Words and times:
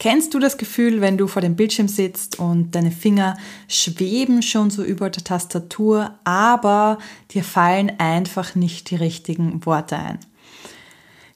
Kennst 0.00 0.32
du 0.32 0.38
das 0.38 0.56
Gefühl, 0.56 1.02
wenn 1.02 1.18
du 1.18 1.26
vor 1.26 1.42
dem 1.42 1.56
Bildschirm 1.56 1.86
sitzt 1.86 2.38
und 2.38 2.74
deine 2.74 2.90
Finger 2.90 3.36
schweben 3.68 4.40
schon 4.40 4.70
so 4.70 4.82
über 4.82 5.10
der 5.10 5.22
Tastatur, 5.22 6.14
aber 6.24 6.96
dir 7.32 7.44
fallen 7.44 7.92
einfach 7.98 8.54
nicht 8.54 8.88
die 8.88 8.96
richtigen 8.96 9.66
Worte 9.66 9.96
ein? 9.98 10.18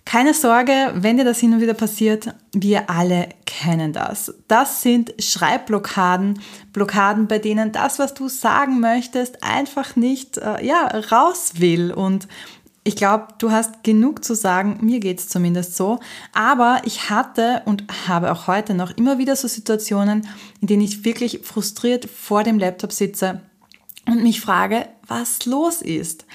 Keine 0.06 0.32
Sorge, 0.32 0.92
wenn 0.94 1.18
dir 1.18 1.26
das 1.26 1.40
hin 1.40 1.52
und 1.52 1.60
wieder 1.60 1.74
passiert, 1.74 2.34
wir 2.54 2.88
alle 2.88 3.28
kennen 3.44 3.92
das. 3.92 4.34
Das 4.48 4.80
sind 4.80 5.12
Schreibblockaden, 5.18 6.40
Blockaden, 6.72 7.26
bei 7.26 7.38
denen 7.38 7.70
das, 7.70 7.98
was 7.98 8.14
du 8.14 8.28
sagen 8.28 8.80
möchtest, 8.80 9.42
einfach 9.42 9.94
nicht 9.94 10.38
äh, 10.38 10.64
ja, 10.64 10.86
raus 11.10 11.52
will 11.58 11.92
und 11.92 12.28
ich 12.86 12.96
glaube, 12.96 13.28
du 13.38 13.50
hast 13.50 13.82
genug 13.82 14.22
zu 14.24 14.34
sagen, 14.34 14.78
mir 14.82 15.00
geht 15.00 15.18
es 15.18 15.28
zumindest 15.28 15.74
so. 15.74 16.00
Aber 16.34 16.82
ich 16.84 17.08
hatte 17.08 17.62
und 17.64 17.84
habe 18.06 18.30
auch 18.30 18.46
heute 18.46 18.74
noch 18.74 18.90
immer 18.96 19.18
wieder 19.18 19.36
so 19.36 19.48
Situationen, 19.48 20.28
in 20.60 20.68
denen 20.68 20.82
ich 20.82 21.04
wirklich 21.04 21.40
frustriert 21.42 22.04
vor 22.04 22.44
dem 22.44 22.58
Laptop 22.58 22.92
sitze 22.92 23.40
und 24.06 24.22
mich 24.22 24.42
frage, 24.42 24.86
was 25.06 25.46
los 25.46 25.80
ist. 25.80 26.26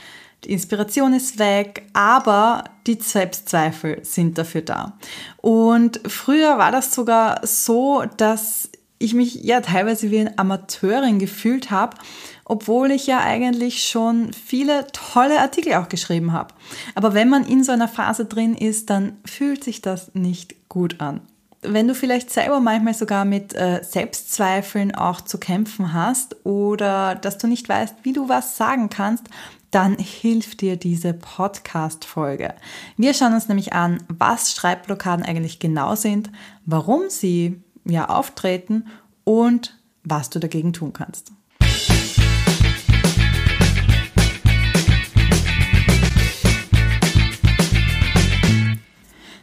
Die 0.43 0.51
Inspiration 0.51 1.13
ist 1.13 1.37
weg, 1.37 1.85
aber 1.93 2.63
die 2.87 2.97
Selbstzweifel 2.99 3.99
sind 4.03 4.37
dafür 4.37 4.61
da. 4.61 4.97
Und 5.37 6.01
früher 6.07 6.57
war 6.57 6.71
das 6.71 6.95
sogar 6.95 7.45
so, 7.45 8.05
dass 8.17 8.69
ich 8.97 9.13
mich 9.13 9.35
ja 9.35 9.61
teilweise 9.61 10.11
wie 10.11 10.19
eine 10.19 10.37
Amateurin 10.37 11.19
gefühlt 11.19 11.71
habe 11.71 11.97
obwohl 12.49 12.89
ich 12.89 13.05
ja 13.05 13.19
eigentlich 13.19 13.85
schon 13.85 14.33
viele 14.33 14.87
tolle 14.91 15.39
Artikel 15.39 15.75
auch 15.75 15.87
geschrieben 15.87 16.33
habe. 16.33 16.55
Aber 16.95 17.13
wenn 17.13 17.29
man 17.29 17.45
in 17.45 17.63
so 17.63 17.71
einer 17.71 17.87
Phase 17.87 18.25
drin 18.25 18.55
ist, 18.55 18.89
dann 18.89 19.17
fühlt 19.23 19.63
sich 19.63 19.81
das 19.81 20.15
nicht 20.15 20.67
gut 20.67 20.99
an. 20.99 21.21
Wenn 21.61 21.87
du 21.87 21.93
vielleicht 21.93 22.31
selber 22.31 22.59
manchmal 22.59 22.95
sogar 22.95 23.23
mit 23.23 23.53
äh, 23.53 23.83
Selbstzweifeln 23.83 24.95
auch 24.95 25.21
zu 25.21 25.37
kämpfen 25.37 25.93
hast 25.93 26.43
oder 26.43 27.13
dass 27.15 27.37
du 27.37 27.47
nicht 27.47 27.69
weißt, 27.69 27.97
wie 28.01 28.13
du 28.13 28.29
was 28.29 28.57
sagen 28.57 28.89
kannst, 28.89 29.25
dann 29.69 29.99
hilft 29.99 30.61
dir 30.61 30.75
diese 30.75 31.13
Podcast-Folge. 31.13 32.55
Wir 32.97 33.13
schauen 33.13 33.35
uns 33.35 33.47
nämlich 33.47 33.73
an, 33.73 34.01
was 34.07 34.53
Schreibblockaden 34.53 35.23
eigentlich 35.23 35.59
genau 35.59 35.93
sind, 35.93 36.31
warum 36.65 37.09
sie 37.09 37.61
ja 37.85 38.09
auftreten 38.09 38.87
und 39.23 39.77
was 40.03 40.31
du 40.31 40.39
dagegen 40.39 40.73
tun 40.73 40.93
kannst. 40.93 41.31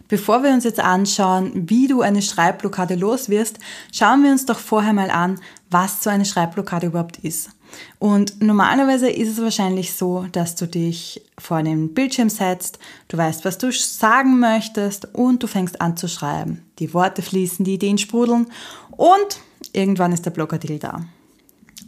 Bevor 0.08 0.42
wir 0.42 0.50
uns 0.50 0.64
jetzt 0.64 0.80
anschauen, 0.80 1.68
wie 1.68 1.88
du 1.88 2.00
eine 2.00 2.22
Schreibblockade 2.22 2.94
loswirst, 2.94 3.58
schauen 3.92 4.22
wir 4.22 4.30
uns 4.30 4.46
doch 4.46 4.58
vorher 4.58 4.92
mal 4.92 5.10
an, 5.10 5.40
was 5.70 6.02
so 6.02 6.10
eine 6.10 6.24
Schreibblockade 6.24 6.86
überhaupt 6.86 7.18
ist. 7.18 7.50
Und 7.98 8.40
normalerweise 8.42 9.10
ist 9.10 9.30
es 9.30 9.42
wahrscheinlich 9.42 9.94
so, 9.94 10.26
dass 10.32 10.54
du 10.54 10.66
dich 10.66 11.22
vor 11.38 11.62
den 11.62 11.94
Bildschirm 11.94 12.30
setzt, 12.30 12.78
du 13.08 13.16
weißt, 13.16 13.44
was 13.44 13.58
du 13.58 13.72
sagen 13.72 14.38
möchtest 14.38 15.14
und 15.14 15.42
du 15.42 15.46
fängst 15.46 15.80
an 15.80 15.96
zu 15.96 16.08
schreiben. 16.08 16.62
Die 16.78 16.94
Worte 16.94 17.22
fließen, 17.22 17.64
die 17.64 17.74
Ideen 17.74 17.98
sprudeln 17.98 18.46
und 18.92 19.40
irgendwann 19.72 20.12
ist 20.12 20.24
der 20.24 20.30
Blogartikel 20.30 20.78
da. 20.78 21.00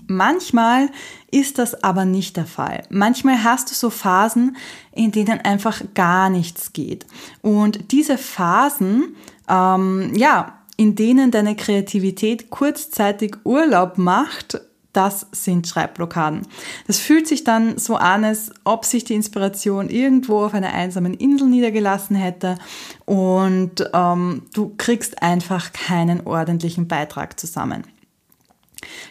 Manchmal 0.08 0.88
ist 1.30 1.58
das 1.58 1.84
aber 1.84 2.06
nicht 2.06 2.38
der 2.38 2.46
Fall. 2.46 2.82
Manchmal 2.88 3.44
hast 3.44 3.70
du 3.70 3.74
so 3.74 3.90
Phasen, 3.90 4.56
in 4.92 5.12
denen 5.12 5.38
einfach 5.40 5.82
gar 5.94 6.30
nichts 6.30 6.72
geht. 6.72 7.06
Und 7.42 7.92
diese 7.92 8.16
Phasen, 8.16 9.14
ähm, 9.48 10.12
ja, 10.14 10.60
in 10.78 10.94
denen 10.94 11.30
deine 11.30 11.56
Kreativität 11.56 12.48
kurzzeitig 12.48 13.36
Urlaub 13.44 13.98
macht, 13.98 14.62
das 14.94 15.26
sind 15.32 15.68
Schreibblockaden. 15.68 16.46
Das 16.86 16.98
fühlt 16.98 17.28
sich 17.28 17.44
dann 17.44 17.76
so 17.76 17.96
an, 17.96 18.24
als 18.24 18.50
ob 18.64 18.86
sich 18.86 19.04
die 19.04 19.14
Inspiration 19.14 19.90
irgendwo 19.90 20.42
auf 20.44 20.54
einer 20.54 20.72
einsamen 20.72 21.12
Insel 21.12 21.48
niedergelassen 21.48 22.16
hätte 22.16 22.56
und 23.04 23.88
ähm, 23.92 24.42
du 24.54 24.74
kriegst 24.78 25.22
einfach 25.22 25.72
keinen 25.74 26.26
ordentlichen 26.26 26.88
Beitrag 26.88 27.38
zusammen. 27.38 27.84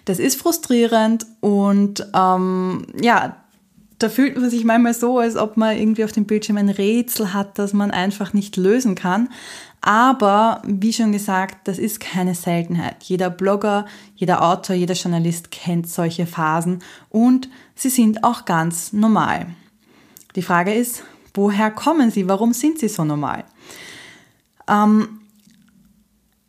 Das 0.05 0.19
ist 0.19 0.39
frustrierend 0.39 1.25
und 1.41 2.07
ähm, 2.13 2.88
ja, 3.01 3.38
da 4.00 4.09
fühlt 4.09 4.38
man 4.38 4.50
sich 4.50 4.63
manchmal 4.63 4.94
so, 4.94 5.17
als 5.17 5.35
ob 5.35 5.57
man 5.57 5.78
irgendwie 5.78 6.03
auf 6.03 6.11
dem 6.11 6.25
Bildschirm 6.25 6.57
ein 6.57 6.69
Rätsel 6.69 7.33
hat, 7.33 7.57
das 7.57 7.73
man 7.73 7.91
einfach 7.91 8.33
nicht 8.33 8.56
lösen 8.56 8.95
kann. 8.95 9.29
Aber 9.81 10.61
wie 10.66 10.94
schon 10.94 11.11
gesagt, 11.11 11.67
das 11.67 11.77
ist 11.77 12.00
keine 12.00 12.35
Seltenheit. 12.35 13.03
Jeder 13.03 13.29
Blogger, 13.29 13.85
jeder 14.16 14.44
Autor, 14.44 14.75
jeder 14.75 14.94
Journalist 14.95 15.51
kennt 15.51 15.89
solche 15.89 16.25
Phasen 16.25 16.83
und 17.09 17.50
sie 17.75 17.89
sind 17.89 18.23
auch 18.23 18.45
ganz 18.45 18.94
normal. 18.94 19.47
Die 20.35 20.41
Frage 20.41 20.73
ist, 20.73 21.03
woher 21.33 21.72
kommen 21.72 22.11
sie? 22.11 22.27
Warum 22.27 22.53
sind 22.53 22.79
sie 22.79 22.89
so 22.89 23.03
normal? 23.06 23.45
Ähm, 24.67 25.22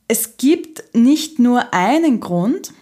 es 0.08 0.36
gibt 0.36 0.82
nicht 0.94 1.38
nur 1.38 1.72
einen 1.72 2.20
Grund, 2.20 2.72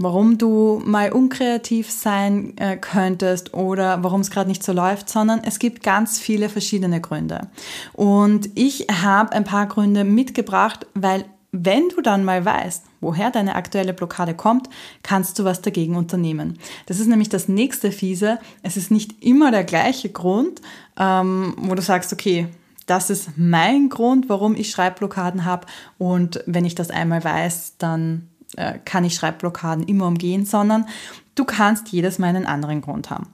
warum 0.00 0.38
du 0.38 0.80
mal 0.84 1.12
unkreativ 1.12 1.90
sein 1.90 2.56
äh, 2.56 2.78
könntest 2.78 3.52
oder 3.52 4.02
warum 4.02 4.22
es 4.22 4.30
gerade 4.30 4.48
nicht 4.48 4.62
so 4.62 4.72
läuft, 4.72 5.10
sondern 5.10 5.42
es 5.44 5.58
gibt 5.58 5.82
ganz 5.82 6.18
viele 6.18 6.48
verschiedene 6.48 7.02
Gründe. 7.02 7.48
Und 7.92 8.48
ich 8.54 8.86
habe 8.90 9.32
ein 9.32 9.44
paar 9.44 9.66
Gründe 9.66 10.04
mitgebracht, 10.04 10.86
weil 10.94 11.26
wenn 11.52 11.90
du 11.90 12.00
dann 12.00 12.24
mal 12.24 12.44
weißt, 12.44 12.84
woher 13.00 13.30
deine 13.30 13.56
aktuelle 13.56 13.92
Blockade 13.92 14.34
kommt, 14.34 14.70
kannst 15.02 15.38
du 15.38 15.44
was 15.44 15.60
dagegen 15.60 15.96
unternehmen. 15.96 16.58
Das 16.86 16.98
ist 16.98 17.08
nämlich 17.08 17.28
das 17.28 17.48
nächste 17.48 17.92
Fiese. 17.92 18.38
Es 18.62 18.78
ist 18.78 18.90
nicht 18.90 19.22
immer 19.22 19.50
der 19.50 19.64
gleiche 19.64 20.08
Grund, 20.08 20.62
ähm, 20.98 21.54
wo 21.58 21.74
du 21.74 21.82
sagst, 21.82 22.12
okay, 22.12 22.48
das 22.86 23.10
ist 23.10 23.36
mein 23.36 23.90
Grund, 23.90 24.30
warum 24.30 24.54
ich 24.54 24.70
Schreibblockaden 24.70 25.44
habe. 25.44 25.66
Und 25.98 26.42
wenn 26.46 26.64
ich 26.64 26.74
das 26.74 26.90
einmal 26.90 27.22
weiß, 27.22 27.74
dann 27.78 28.29
äh, 28.56 28.78
kann 28.84 29.04
ich 29.04 29.14
Schreibblockaden 29.14 29.84
immer 29.84 30.06
umgehen, 30.06 30.44
sondern 30.44 30.86
du 31.34 31.44
kannst 31.44 31.88
jedes 31.88 32.18
Mal 32.18 32.28
einen 32.28 32.46
anderen 32.46 32.80
Grund 32.80 33.10
haben. 33.10 33.28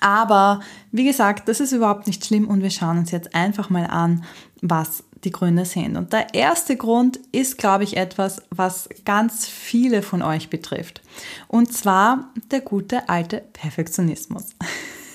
Aber 0.00 0.60
wie 0.92 1.04
gesagt, 1.04 1.48
das 1.48 1.60
ist 1.60 1.72
überhaupt 1.72 2.06
nicht 2.06 2.24
schlimm 2.24 2.48
und 2.48 2.62
wir 2.62 2.70
schauen 2.70 2.98
uns 2.98 3.10
jetzt 3.10 3.34
einfach 3.34 3.70
mal 3.70 3.86
an, 3.86 4.24
was 4.62 5.04
die 5.24 5.30
Gründe 5.30 5.64
sind. 5.64 5.96
Und 5.96 6.12
der 6.12 6.34
erste 6.34 6.76
Grund 6.76 7.20
ist, 7.32 7.58
glaube 7.58 7.84
ich, 7.84 7.96
etwas, 7.96 8.42
was 8.50 8.88
ganz 9.04 9.46
viele 9.46 10.02
von 10.02 10.22
euch 10.22 10.48
betrifft. 10.48 11.02
Und 11.48 11.72
zwar 11.72 12.30
der 12.50 12.60
gute 12.60 13.08
alte 13.08 13.42
Perfektionismus. 13.52 14.54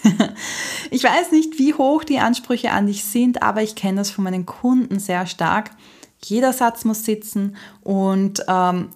ich 0.92 1.03
weiß 1.03 1.32
nicht, 1.32 1.58
wie 1.58 1.74
hoch 1.74 2.03
die 2.03 2.20
Ansprüche 2.20 2.72
an 2.72 2.86
dich 2.86 3.03
sind, 3.03 3.42
aber 3.42 3.64
ich 3.64 3.76
kenne 3.76 3.97
das 3.97 4.12
von 4.12 4.24
meinen 4.24 4.46
Kunden 4.46 5.00
sehr 5.00 5.26
stark. 5.26 5.72
Jeder 6.24 6.53
Satz 6.53 6.86
muss 6.86 7.03
sitzen 7.03 7.56
und 7.82 8.44
ähm, 8.47 8.90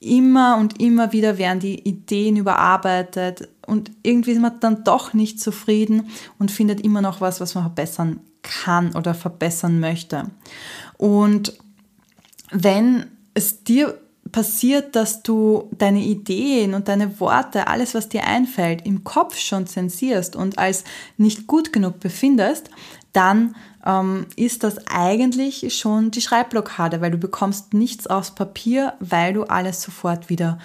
immer 0.00 0.56
und 0.56 0.80
immer 0.80 1.12
wieder 1.12 1.38
werden 1.38 1.60
die 1.60 1.78
Ideen 1.86 2.36
überarbeitet 2.36 3.48
und 3.66 3.90
irgendwie 4.02 4.32
ist 4.32 4.40
man 4.40 4.58
dann 4.60 4.82
doch 4.82 5.12
nicht 5.12 5.40
zufrieden 5.40 6.08
und 6.38 6.50
findet 6.50 6.80
immer 6.80 7.02
noch 7.02 7.20
was, 7.20 7.40
was 7.40 7.54
man 7.54 7.64
verbessern 7.64 8.20
kann 8.42 8.96
oder 8.96 9.14
verbessern 9.14 9.78
möchte. 9.78 10.30
Und 10.96 11.56
wenn 12.50 13.06
es 13.34 13.62
dir 13.62 14.00
passiert, 14.32 14.96
dass 14.96 15.22
du 15.22 15.68
deine 15.76 16.02
Ideen 16.02 16.74
und 16.74 16.88
deine 16.88 17.20
Worte, 17.20 17.66
alles, 17.66 17.94
was 17.94 18.08
dir 18.08 18.24
einfällt, 18.24 18.86
im 18.86 19.04
Kopf 19.04 19.36
schon 19.36 19.66
zensierst 19.66 20.34
und 20.34 20.58
als 20.58 20.84
nicht 21.16 21.46
gut 21.46 21.72
genug 21.72 22.00
befindest, 22.00 22.70
dann 23.12 23.54
ähm, 23.84 24.26
ist 24.36 24.64
das 24.64 24.86
eigentlich 24.88 25.76
schon 25.78 26.10
die 26.10 26.20
Schreibblockade, 26.20 27.00
weil 27.00 27.10
du 27.10 27.18
bekommst 27.18 27.74
nichts 27.74 28.06
aufs 28.06 28.34
Papier, 28.34 28.94
weil 29.00 29.32
du 29.32 29.44
alles 29.44 29.82
sofort 29.82 30.28
wieder 30.28 30.58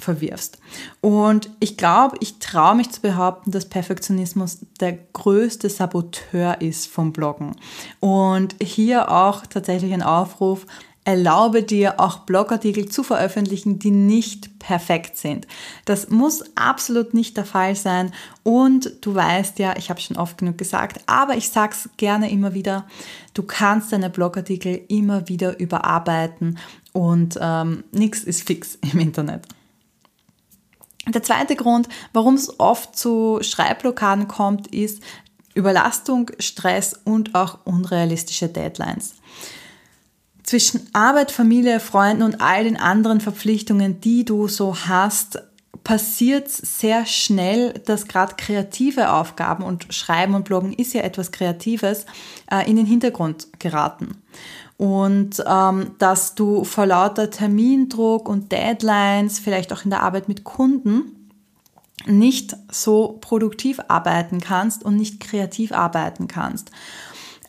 verwirfst. 0.00 0.58
Und 1.00 1.50
ich 1.60 1.76
glaube, 1.76 2.16
ich 2.20 2.38
traue 2.38 2.74
mich 2.74 2.90
zu 2.90 3.00
behaupten, 3.00 3.50
dass 3.50 3.68
Perfektionismus 3.68 4.60
der 4.80 4.98
größte 5.12 5.68
Saboteur 5.68 6.60
ist 6.60 6.86
vom 6.86 7.12
Bloggen. 7.12 7.56
Und 8.00 8.56
hier 8.62 9.10
auch 9.10 9.46
tatsächlich 9.46 9.92
ein 9.92 10.02
Aufruf, 10.02 10.66
erlaube 11.04 11.62
dir 11.62 11.98
auch 11.98 12.20
Blogartikel 12.20 12.88
zu 12.88 13.02
veröffentlichen, 13.02 13.78
die 13.78 13.90
nicht 13.90 14.58
perfekt 14.58 15.16
sind. 15.16 15.46
Das 15.86 16.10
muss 16.10 16.44
absolut 16.56 17.14
nicht 17.14 17.36
der 17.36 17.46
Fall 17.46 17.74
sein 17.74 18.12
und 18.42 18.92
du 19.00 19.14
weißt 19.14 19.58
ja, 19.58 19.76
ich 19.76 19.88
habe 19.88 20.00
schon 20.00 20.18
oft 20.18 20.38
genug 20.38 20.58
gesagt, 20.58 21.00
aber 21.06 21.36
ich 21.36 21.48
sage 21.48 21.72
es 21.72 21.88
gerne 21.96 22.30
immer 22.30 22.52
wieder, 22.52 22.86
du 23.32 23.42
kannst 23.42 23.92
deine 23.92 24.10
Blogartikel 24.10 24.82
immer 24.88 25.28
wieder 25.28 25.58
überarbeiten 25.58 26.58
und 26.92 27.38
ähm, 27.40 27.84
nichts 27.92 28.22
ist 28.22 28.46
fix 28.46 28.78
im 28.92 29.00
Internet. 29.00 29.46
Der 31.08 31.22
zweite 31.22 31.56
Grund, 31.56 31.88
warum 32.12 32.34
es 32.34 32.60
oft 32.60 32.94
zu 32.96 33.38
Schreibblockaden 33.40 34.28
kommt, 34.28 34.66
ist 34.68 35.02
Überlastung, 35.54 36.30
Stress 36.38 36.94
und 37.04 37.34
auch 37.34 37.58
unrealistische 37.64 38.48
Deadlines. 38.48 39.14
Zwischen 40.50 40.88
Arbeit, 40.92 41.30
Familie, 41.30 41.78
Freunden 41.78 42.24
und 42.24 42.40
all 42.40 42.64
den 42.64 42.76
anderen 42.76 43.20
Verpflichtungen, 43.20 44.00
die 44.00 44.24
du 44.24 44.48
so 44.48 44.76
hast, 44.88 45.40
passiert 45.84 46.48
sehr 46.50 47.06
schnell, 47.06 47.72
dass 47.86 48.08
gerade 48.08 48.34
kreative 48.36 49.12
Aufgaben 49.12 49.62
und 49.62 49.94
Schreiben 49.94 50.34
und 50.34 50.44
Bloggen 50.44 50.72
ist 50.72 50.92
ja 50.92 51.02
etwas 51.02 51.30
Kreatives, 51.30 52.04
äh, 52.50 52.68
in 52.68 52.74
den 52.74 52.84
Hintergrund 52.84 53.46
geraten. 53.60 54.16
Und 54.76 55.40
ähm, 55.46 55.92
dass 55.98 56.34
du 56.34 56.64
vor 56.64 56.86
lauter 56.86 57.30
Termindruck 57.30 58.28
und 58.28 58.50
Deadlines, 58.50 59.38
vielleicht 59.38 59.72
auch 59.72 59.84
in 59.84 59.90
der 59.90 60.02
Arbeit 60.02 60.26
mit 60.26 60.42
Kunden, 60.42 61.30
nicht 62.06 62.56
so 62.72 63.18
produktiv 63.20 63.78
arbeiten 63.86 64.40
kannst 64.40 64.84
und 64.84 64.96
nicht 64.96 65.20
kreativ 65.20 65.70
arbeiten 65.70 66.26
kannst. 66.26 66.72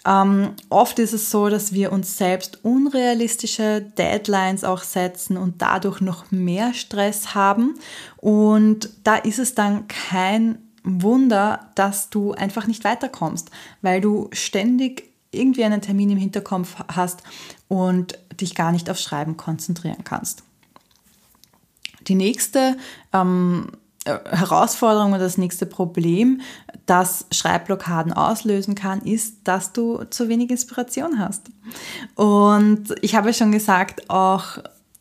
Ähm, 0.06 0.54
oft 0.70 0.98
ist 1.00 1.14
es 1.14 1.30
so, 1.30 1.50
dass 1.50 1.74
wir 1.74 1.92
uns 1.92 2.18
selbst 2.18 2.64
unrealistische 2.64 3.82
Deadlines 3.82 4.64
auch 4.64 4.82
setzen 4.84 5.38
und 5.38 5.62
dadurch 5.62 6.02
noch 6.02 6.32
mehr 6.32 6.74
Stress 6.74 7.36
haben. 7.36 7.76
Und 8.18 8.90
da 9.04 9.16
ist 9.16 9.40
es 9.40 9.54
dann 9.54 9.88
kein 9.88 10.58
Wunder, 10.84 11.72
dass 11.76 12.10
du 12.10 12.32
einfach 12.32 12.66
nicht 12.66 12.84
weiterkommst, 12.84 13.52
weil 13.82 14.02
du 14.02 14.30
ständig 14.32 15.12
irgendwie 15.32 15.64
einen 15.64 15.82
Termin 15.82 16.10
im 16.10 16.18
Hinterkopf 16.18 16.76
hast 16.88 17.24
und 17.68 18.18
dich 18.40 18.56
gar 18.56 18.72
nicht 18.72 18.90
aufs 18.90 19.04
Schreiben 19.04 19.38
konzentrieren 19.38 20.04
kannst. 20.04 20.44
Die 22.08 22.16
nächste 22.16 22.78
ähm, 23.14 23.68
äh, 23.70 23.78
Herausforderung 24.06 25.12
oder 25.12 25.24
das 25.24 25.38
nächste 25.38 25.68
Problem, 25.68 26.42
das 26.88 27.28
Schreibblockaden 27.32 28.14
auslösen 28.14 28.74
kann, 28.74 29.02
ist, 29.02 29.40
dass 29.44 29.74
du 29.74 30.04
zu 30.06 30.28
wenig 30.28 30.50
Inspiration 30.50 31.20
hast. 31.20 31.52
Und 32.16 32.96
ich 33.02 33.16
habe 33.16 33.34
schon 33.34 33.52
gesagt, 33.52 34.10
auch 34.10 34.58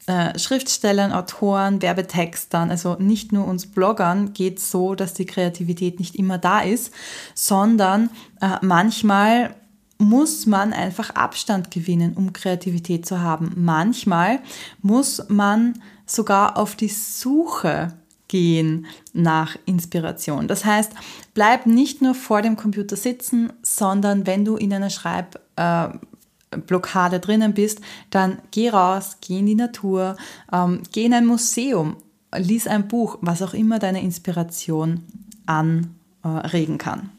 äh, 0.06 0.38
Schriftstellern, 0.38 1.12
Autoren, 1.12 1.80
Werbetextern, 1.80 2.70
also 2.70 2.96
nicht 2.98 3.32
nur 3.32 3.46
uns 3.46 3.66
Bloggern 3.66 4.34
geht 4.34 4.58
es 4.58 4.70
so, 4.70 4.94
dass 4.94 5.14
die 5.14 5.26
Kreativität 5.26 5.98
nicht 5.98 6.16
immer 6.16 6.36
da 6.36 6.60
ist, 6.60 6.92
sondern 7.34 8.10
äh, 8.42 8.56
manchmal 8.60 9.54
muss 9.96 10.46
man 10.46 10.72
einfach 10.72 11.10
Abstand 11.10 11.70
gewinnen, 11.70 12.14
um 12.14 12.32
Kreativität 12.32 13.06
zu 13.06 13.20
haben. 13.20 13.52
Manchmal 13.56 14.40
muss 14.82 15.22
man 15.28 15.80
sogar 16.06 16.58
auf 16.58 16.74
die 16.74 16.88
Suche 16.88 17.92
gehen 18.30 18.86
nach 19.12 19.58
Inspiration. 19.66 20.46
Das 20.46 20.64
heißt, 20.64 20.92
bleib 21.34 21.66
nicht 21.66 22.00
nur 22.00 22.14
vor 22.14 22.42
dem 22.42 22.54
Computer 22.54 22.94
sitzen, 22.94 23.52
sondern 23.60 24.24
wenn 24.24 24.44
du 24.44 24.56
in 24.56 24.72
einer 24.72 24.88
Schreibblockade 24.88 27.16
äh, 27.16 27.20
drinnen 27.20 27.54
bist, 27.54 27.80
dann 28.10 28.38
geh 28.52 28.70
raus, 28.70 29.16
geh 29.20 29.40
in 29.40 29.46
die 29.46 29.56
Natur, 29.56 30.16
ähm, 30.52 30.84
geh 30.92 31.06
in 31.06 31.14
ein 31.14 31.26
Museum, 31.26 31.96
lies 32.36 32.68
ein 32.68 32.86
Buch, 32.86 33.18
was 33.20 33.42
auch 33.42 33.52
immer 33.52 33.80
deine 33.80 34.00
Inspiration 34.00 35.02
anregen 35.46 36.78
kann. 36.78 37.10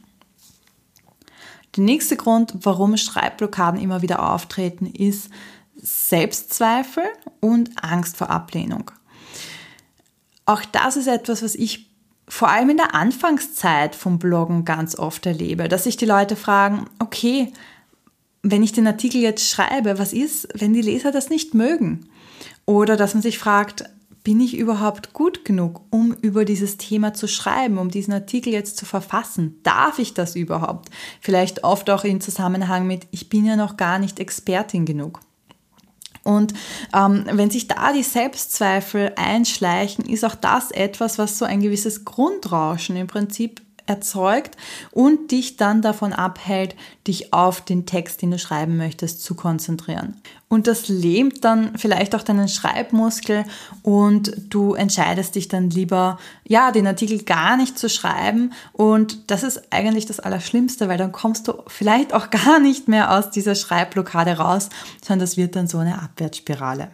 Der 1.76 1.84
nächste 1.84 2.16
Grund, 2.16 2.54
warum 2.62 2.96
Schreibblockaden 2.96 3.82
immer 3.82 4.02
wieder 4.02 4.32
auftreten, 4.32 4.86
ist 4.86 5.30
Selbstzweifel 5.76 7.04
und 7.42 7.84
Angst 7.84 8.16
vor 8.16 8.30
Ablehnung. 8.30 8.92
Auch 10.46 10.64
das 10.66 10.98
ist 10.98 11.08
etwas, 11.08 11.44
was 11.44 11.56
ich 11.56 11.92
vor 12.28 12.50
allem 12.50 12.70
in 12.70 12.78
der 12.78 12.96
Anfangszeit 12.96 13.96
vom 13.96 14.18
Bloggen 14.18 14.64
ganz 14.64 14.98
oft 14.98 15.26
erlebe, 15.26 15.68
dass 15.68 15.84
sich 15.84 15.98
die 15.98 16.06
Leute 16.06 16.36
fragen, 16.36 16.86
okay, 17.00 17.52
wenn 18.42 18.64
ich 18.64 18.72
den 18.72 18.88
Artikel 18.88 19.22
jetzt 19.22 19.50
schreibe, 19.50 20.00
was 20.00 20.14
ist, 20.14 20.48
wenn 20.56 20.74
die 20.74 20.82
Leser 20.82 21.12
das 21.12 21.30
nicht 21.30 21.54
mögen? 21.54 22.08
Oder 22.66 22.96
dass 22.96 23.14
man 23.14 23.22
sich 23.22 23.38
fragt, 23.38 23.84
bin 24.24 24.40
ich 24.40 24.58
überhaupt 24.58 25.14
gut 25.14 25.46
genug, 25.46 25.82
um 25.90 26.14
über 26.22 26.46
dieses 26.46 26.78
Thema 26.78 27.14
zu 27.14 27.28
schreiben, 27.28 27.78
um 27.78 27.90
diesen 27.90 28.14
Artikel 28.14 28.54
jetzt 28.54 28.78
zu 28.78 28.86
verfassen? 28.86 29.60
Darf 29.64 30.00
ich 30.00 30.14
das 30.14 30.36
überhaupt? 30.36 30.90
Vielleicht 31.22 31.64
oft 31.64 31.90
auch 31.90 32.04
in 32.04 32.22
Zusammenhang 32.22 32.86
mit, 32.88 33.08
ich 33.12 33.30
bin 33.30 33.46
ja 33.46 33.56
noch 33.56 33.78
gar 33.78 34.00
nicht 34.00 34.20
Expertin 34.20 34.86
genug. 34.86 35.20
Und 36.24 36.54
ähm, 36.94 37.26
wenn 37.32 37.50
sich 37.50 37.68
da 37.68 37.94
die 37.94 38.04
Selbstzweifel 38.04 39.14
einschleichen, 39.16 40.06
ist 40.06 40.24
auch 40.24 40.36
das 40.36 40.72
etwas, 40.72 41.18
was 41.18 41.38
so 41.38 41.46
ein 41.46 41.62
gewisses 41.62 42.06
Grundrauschen 42.06 42.96
im 42.96 43.08
Prinzip 43.08 43.62
erzeugt 43.86 44.58
und 44.92 45.32
dich 45.32 45.58
dann 45.58 45.82
davon 45.82 46.14
abhält, 46.14 46.76
dich 47.08 47.34
auf 47.34 47.62
den 47.62 47.86
Text, 47.86 48.22
den 48.22 48.32
du 48.32 48.40
schreiben 48.40 48.78
möchtest, 48.78 49.24
zu 49.24 49.36
konzentrieren. 49.36 50.22
Und 50.48 50.68
das 50.68 50.90
lähmt 50.90 51.46
dann 51.46 51.78
vielleicht 51.78 52.14
auch 52.14 52.24
deinen 52.24 52.50
Schreibmuskel 52.50 53.46
und 53.84 54.34
du 54.50 54.74
entscheidest 54.74 55.36
dich 55.36 55.48
dann 55.48 55.70
lieber, 55.70 56.20
ja, 56.46 56.72
den 56.72 56.88
Artikel 56.88 57.24
gar 57.24 57.56
nicht 57.56 57.80
zu 57.80 57.90
schreiben. 57.90 58.52
Und 58.74 59.32
das 59.32 59.44
ist 59.44 59.72
eigentlich 59.72 60.06
das 60.08 60.20
Allerschlimmste, 60.20 60.90
weil 60.90 60.98
dann 60.98 61.14
kommst 61.14 61.48
du 61.48 61.54
vielleicht 61.68 62.14
auch 62.14 62.30
gar 62.32 62.60
nicht 62.60 62.88
mehr 62.88 63.18
aus 63.18 63.32
dieser 63.32 63.56
Schreibblockade 63.56 64.38
raus, 64.38 64.70
sondern 65.02 65.22
das 65.22 65.38
wird 65.38 65.56
dann 65.56 65.68
so 65.68 65.78
eine 65.78 66.02
Abwärtsspirale. 66.02 66.90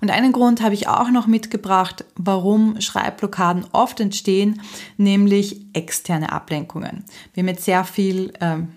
Und 0.00 0.10
einen 0.10 0.32
Grund 0.32 0.62
habe 0.62 0.74
ich 0.74 0.88
auch 0.88 1.10
noch 1.10 1.26
mitgebracht, 1.26 2.04
warum 2.16 2.80
Schreibblockaden 2.80 3.66
oft 3.72 4.00
entstehen, 4.00 4.62
nämlich 4.96 5.60
externe 5.72 6.32
Ablenkungen. 6.32 7.04
Wir 7.32 7.42
haben 7.42 7.48
jetzt 7.48 7.64
sehr 7.64 7.84
viel 7.84 8.32
ähm, 8.40 8.68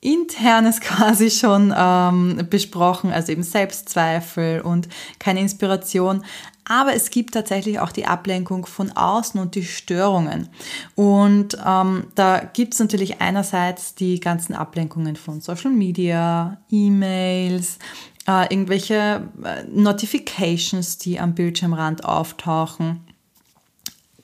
Internes 0.00 0.80
quasi 0.80 1.30
schon 1.30 1.74
ähm, 1.76 2.46
besprochen, 2.48 3.12
also 3.12 3.32
eben 3.32 3.42
Selbstzweifel 3.42 4.60
und 4.62 4.88
keine 5.18 5.40
Inspiration. 5.40 6.24
Aber 6.64 6.94
es 6.94 7.10
gibt 7.10 7.34
tatsächlich 7.34 7.80
auch 7.80 7.90
die 7.90 8.06
Ablenkung 8.06 8.66
von 8.66 8.92
außen 8.92 9.40
und 9.40 9.54
die 9.54 9.64
Störungen. 9.64 10.48
Und 10.94 11.58
ähm, 11.66 12.04
da 12.14 12.38
gibt 12.40 12.74
es 12.74 12.80
natürlich 12.80 13.20
einerseits 13.20 13.94
die 13.94 14.20
ganzen 14.20 14.54
Ablenkungen 14.54 15.16
von 15.16 15.40
Social 15.40 15.72
Media, 15.72 16.60
E-Mails, 16.70 17.78
äh, 18.26 18.52
irgendwelche 18.52 19.28
äh, 19.42 19.64
Notifications, 19.64 20.98
die 20.98 21.18
am 21.18 21.34
Bildschirmrand 21.34 22.04
auftauchen. 22.04 23.00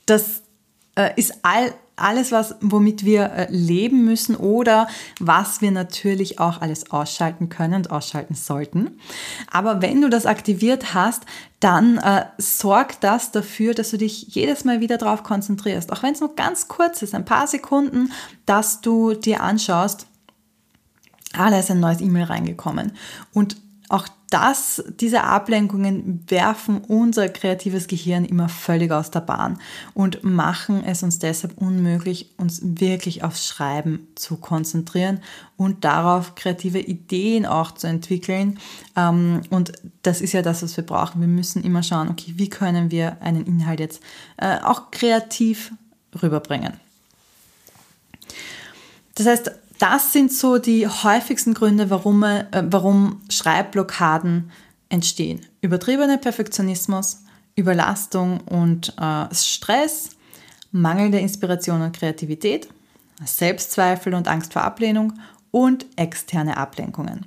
Das 0.04 0.42
äh, 0.94 1.10
ist 1.16 1.34
all, 1.42 1.74
alles, 1.96 2.30
was, 2.30 2.54
womit 2.60 3.04
wir 3.04 3.24
äh, 3.32 3.46
leben 3.50 4.04
müssen 4.04 4.36
oder 4.36 4.86
was 5.18 5.62
wir 5.62 5.70
natürlich 5.70 6.38
auch 6.38 6.60
alles 6.60 6.90
ausschalten 6.90 7.48
können 7.48 7.74
und 7.74 7.90
ausschalten 7.90 8.34
sollten. 8.34 8.98
Aber 9.50 9.82
wenn 9.82 10.02
du 10.02 10.10
das 10.10 10.26
aktiviert 10.26 10.94
hast, 10.94 11.24
dann 11.60 11.96
äh, 11.98 12.26
sorgt 12.36 13.02
das 13.02 13.32
dafür, 13.32 13.72
dass 13.72 13.90
du 13.90 13.98
dich 13.98 14.34
jedes 14.34 14.64
Mal 14.64 14.80
wieder 14.80 14.98
darauf 14.98 15.22
konzentrierst. 15.22 15.90
Auch 15.90 16.02
wenn 16.02 16.12
es 16.12 16.20
nur 16.20 16.34
ganz 16.36 16.68
kurz 16.68 17.00
ist, 17.02 17.14
ein 17.14 17.24
paar 17.24 17.46
Sekunden, 17.46 18.12
dass 18.44 18.82
du 18.82 19.14
dir 19.14 19.42
anschaust, 19.42 20.06
ah, 21.32 21.50
da 21.50 21.58
ist 21.58 21.70
ein 21.70 21.80
neues 21.80 22.02
E-Mail 22.02 22.24
reingekommen. 22.24 22.92
Und 23.32 23.56
auch 23.88 24.06
das, 24.30 24.82
diese 24.98 25.22
Ablenkungen 25.22 26.24
werfen 26.28 26.80
unser 26.80 27.28
kreatives 27.28 27.86
Gehirn 27.86 28.24
immer 28.24 28.48
völlig 28.48 28.90
aus 28.90 29.10
der 29.10 29.20
Bahn 29.20 29.60
und 29.94 30.24
machen 30.24 30.82
es 30.84 31.02
uns 31.02 31.18
deshalb 31.18 31.58
unmöglich, 31.58 32.30
uns 32.36 32.60
wirklich 32.62 33.22
aufs 33.22 33.46
Schreiben 33.46 34.08
zu 34.16 34.36
konzentrieren 34.36 35.20
und 35.56 35.84
darauf 35.84 36.34
kreative 36.34 36.80
Ideen 36.80 37.46
auch 37.46 37.72
zu 37.72 37.86
entwickeln. 37.86 38.58
Ähm, 38.96 39.42
und 39.50 39.72
das 40.02 40.20
ist 40.20 40.32
ja 40.32 40.42
das, 40.42 40.62
was 40.62 40.76
wir 40.76 40.84
brauchen. 40.84 41.20
Wir 41.20 41.28
müssen 41.28 41.62
immer 41.62 41.84
schauen, 41.84 42.08
okay, 42.08 42.34
wie 42.36 42.48
können 42.48 42.90
wir 42.90 43.22
einen 43.22 43.46
Inhalt 43.46 43.80
jetzt 43.80 44.02
äh, 44.38 44.58
auch 44.58 44.90
kreativ 44.90 45.72
rüberbringen. 46.20 46.74
Das 49.14 49.26
heißt, 49.26 49.50
das 49.78 50.12
sind 50.12 50.32
so 50.32 50.58
die 50.58 50.86
häufigsten 50.86 51.54
Gründe, 51.54 51.90
warum, 51.90 52.22
äh, 52.22 52.44
warum 52.64 53.20
Schreibblockaden 53.28 54.50
entstehen. 54.88 55.40
Übertriebener 55.60 56.16
Perfektionismus, 56.16 57.22
Überlastung 57.54 58.40
und 58.40 58.94
äh, 59.00 59.34
Stress, 59.34 60.10
mangelnde 60.72 61.18
Inspiration 61.18 61.82
und 61.82 61.96
Kreativität, 61.96 62.68
Selbstzweifel 63.24 64.14
und 64.14 64.28
Angst 64.28 64.52
vor 64.52 64.62
Ablehnung 64.62 65.14
und 65.50 65.86
externe 65.96 66.56
Ablenkungen. 66.56 67.26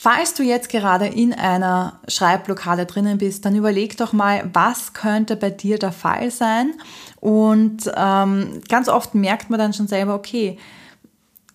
Falls 0.00 0.32
du 0.34 0.44
jetzt 0.44 0.68
gerade 0.68 1.08
in 1.08 1.34
einer 1.34 1.98
Schreibblockade 2.06 2.86
drinnen 2.86 3.18
bist, 3.18 3.44
dann 3.44 3.56
überleg 3.56 3.96
doch 3.96 4.12
mal, 4.12 4.48
was 4.52 4.92
könnte 4.92 5.34
bei 5.34 5.50
dir 5.50 5.76
der 5.76 5.90
Fall 5.90 6.30
sein. 6.30 6.74
Und 7.16 7.90
ähm, 7.96 8.60
ganz 8.68 8.88
oft 8.88 9.16
merkt 9.16 9.50
man 9.50 9.58
dann 9.58 9.72
schon 9.72 9.88
selber, 9.88 10.14
okay, 10.14 10.56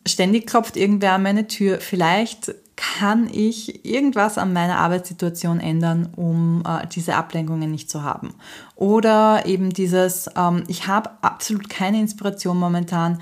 ständig 0.06 0.46
klopft 0.46 0.76
irgendwer 0.76 1.14
an 1.14 1.24
meine 1.24 1.48
Tür. 1.48 1.80
Vielleicht 1.80 2.54
kann 2.76 3.30
ich 3.32 3.86
irgendwas 3.86 4.38
an 4.38 4.52
meiner 4.52 4.78
Arbeitssituation 4.78 5.62
ändern, 5.62 6.10
um 6.18 6.64
äh, 6.68 6.86
diese 6.88 7.16
Ablenkungen 7.16 7.72
nicht 7.72 7.90
zu 7.90 8.04
haben. 8.04 8.34
Oder 8.76 9.46
eben 9.46 9.70
dieses, 9.70 10.30
ähm, 10.36 10.66
ich 10.68 10.86
habe 10.86 11.12
absolut 11.22 11.70
keine 11.70 12.02
Inspiration 12.02 12.60
momentan 12.60 13.22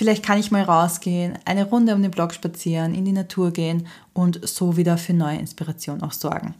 Vielleicht 0.00 0.24
kann 0.24 0.38
ich 0.38 0.50
mal 0.50 0.62
rausgehen, 0.62 1.38
eine 1.44 1.66
Runde 1.66 1.94
um 1.94 2.00
den 2.00 2.10
Blog 2.10 2.32
spazieren, 2.32 2.94
in 2.94 3.04
die 3.04 3.12
Natur 3.12 3.50
gehen 3.50 3.86
und 4.14 4.40
so 4.48 4.78
wieder 4.78 4.96
für 4.96 5.12
neue 5.12 5.36
Inspiration 5.36 6.02
auch 6.02 6.12
sorgen. 6.12 6.54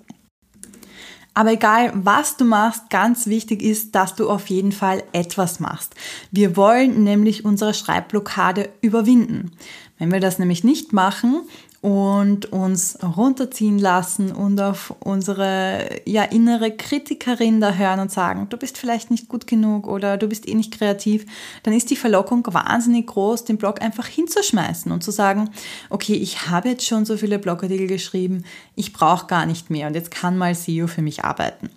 Aber 1.32 1.50
egal, 1.50 1.90
was 1.94 2.37
du 2.37 2.44
machst, 2.44 2.90
ganz 2.90 3.28
wichtig 3.28 3.62
ist, 3.62 3.94
dass 3.94 4.14
du 4.14 4.28
auf 4.28 4.50
jeden 4.50 4.73
Fall 4.73 5.02
etwas 5.14 5.59
machst. 5.59 5.94
Wir 6.30 6.54
wollen 6.54 7.02
nämlich 7.02 7.47
unsere 7.47 7.73
Schreibblockade 7.73 8.68
überwinden. 8.82 9.52
Wenn 9.97 10.12
wir 10.12 10.20
das 10.20 10.38
nämlich 10.38 10.62
nicht 10.62 10.92
machen, 10.92 11.40
und 11.81 12.53
uns 12.53 12.99
runterziehen 13.03 13.79
lassen 13.79 14.33
und 14.33 14.61
auf 14.61 14.95
unsere 15.01 15.89
ja, 16.05 16.25
innere 16.25 16.77
Kritikerin 16.77 17.61
da 17.61 17.73
hören 17.73 18.01
und 18.01 18.13
sagen, 18.13 18.49
du 18.51 18.59
bist 18.59 18.77
vielleicht 18.77 19.11
nicht 19.11 19.29
gut 19.29 19.47
genug 19.47 19.87
oder 19.87 20.19
du 20.19 20.27
bist 20.27 20.47
eh 20.47 20.55
nicht 20.55 20.77
kreativ, 20.77 21.25
dann 21.63 21.73
ist 21.73 21.89
die 21.89 21.97
Verlockung 21.97 22.47
wahnsinnig 22.47 23.07
groß, 23.07 23.45
den 23.45 23.57
Blog 23.57 23.81
einfach 23.81 24.07
hinzuschmeißen 24.07 24.93
und 24.93 25.03
zu 25.03 25.11
sagen, 25.11 25.51
okay, 25.89 26.15
ich 26.15 26.49
habe 26.49 26.69
jetzt 26.69 26.87
schon 26.87 27.07
so 27.07 27.17
viele 27.17 27.39
Blogartikel 27.39 27.87
geschrieben, 27.87 28.45
ich 28.75 28.93
brauche 28.93 29.27
gar 29.27 29.47
nicht 29.47 29.71
mehr 29.71 29.87
und 29.87 29.95
jetzt 29.95 30.11
kann 30.11 30.37
mal 30.37 30.55
SEO 30.55 30.87
für 30.87 31.03
mich 31.03 31.25
arbeiten. 31.25 31.71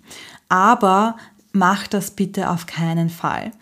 Aber 0.50 1.16
mach 1.52 1.86
das 1.86 2.10
bitte 2.10 2.50
auf 2.50 2.66
keinen 2.66 3.08
Fall. 3.08 3.52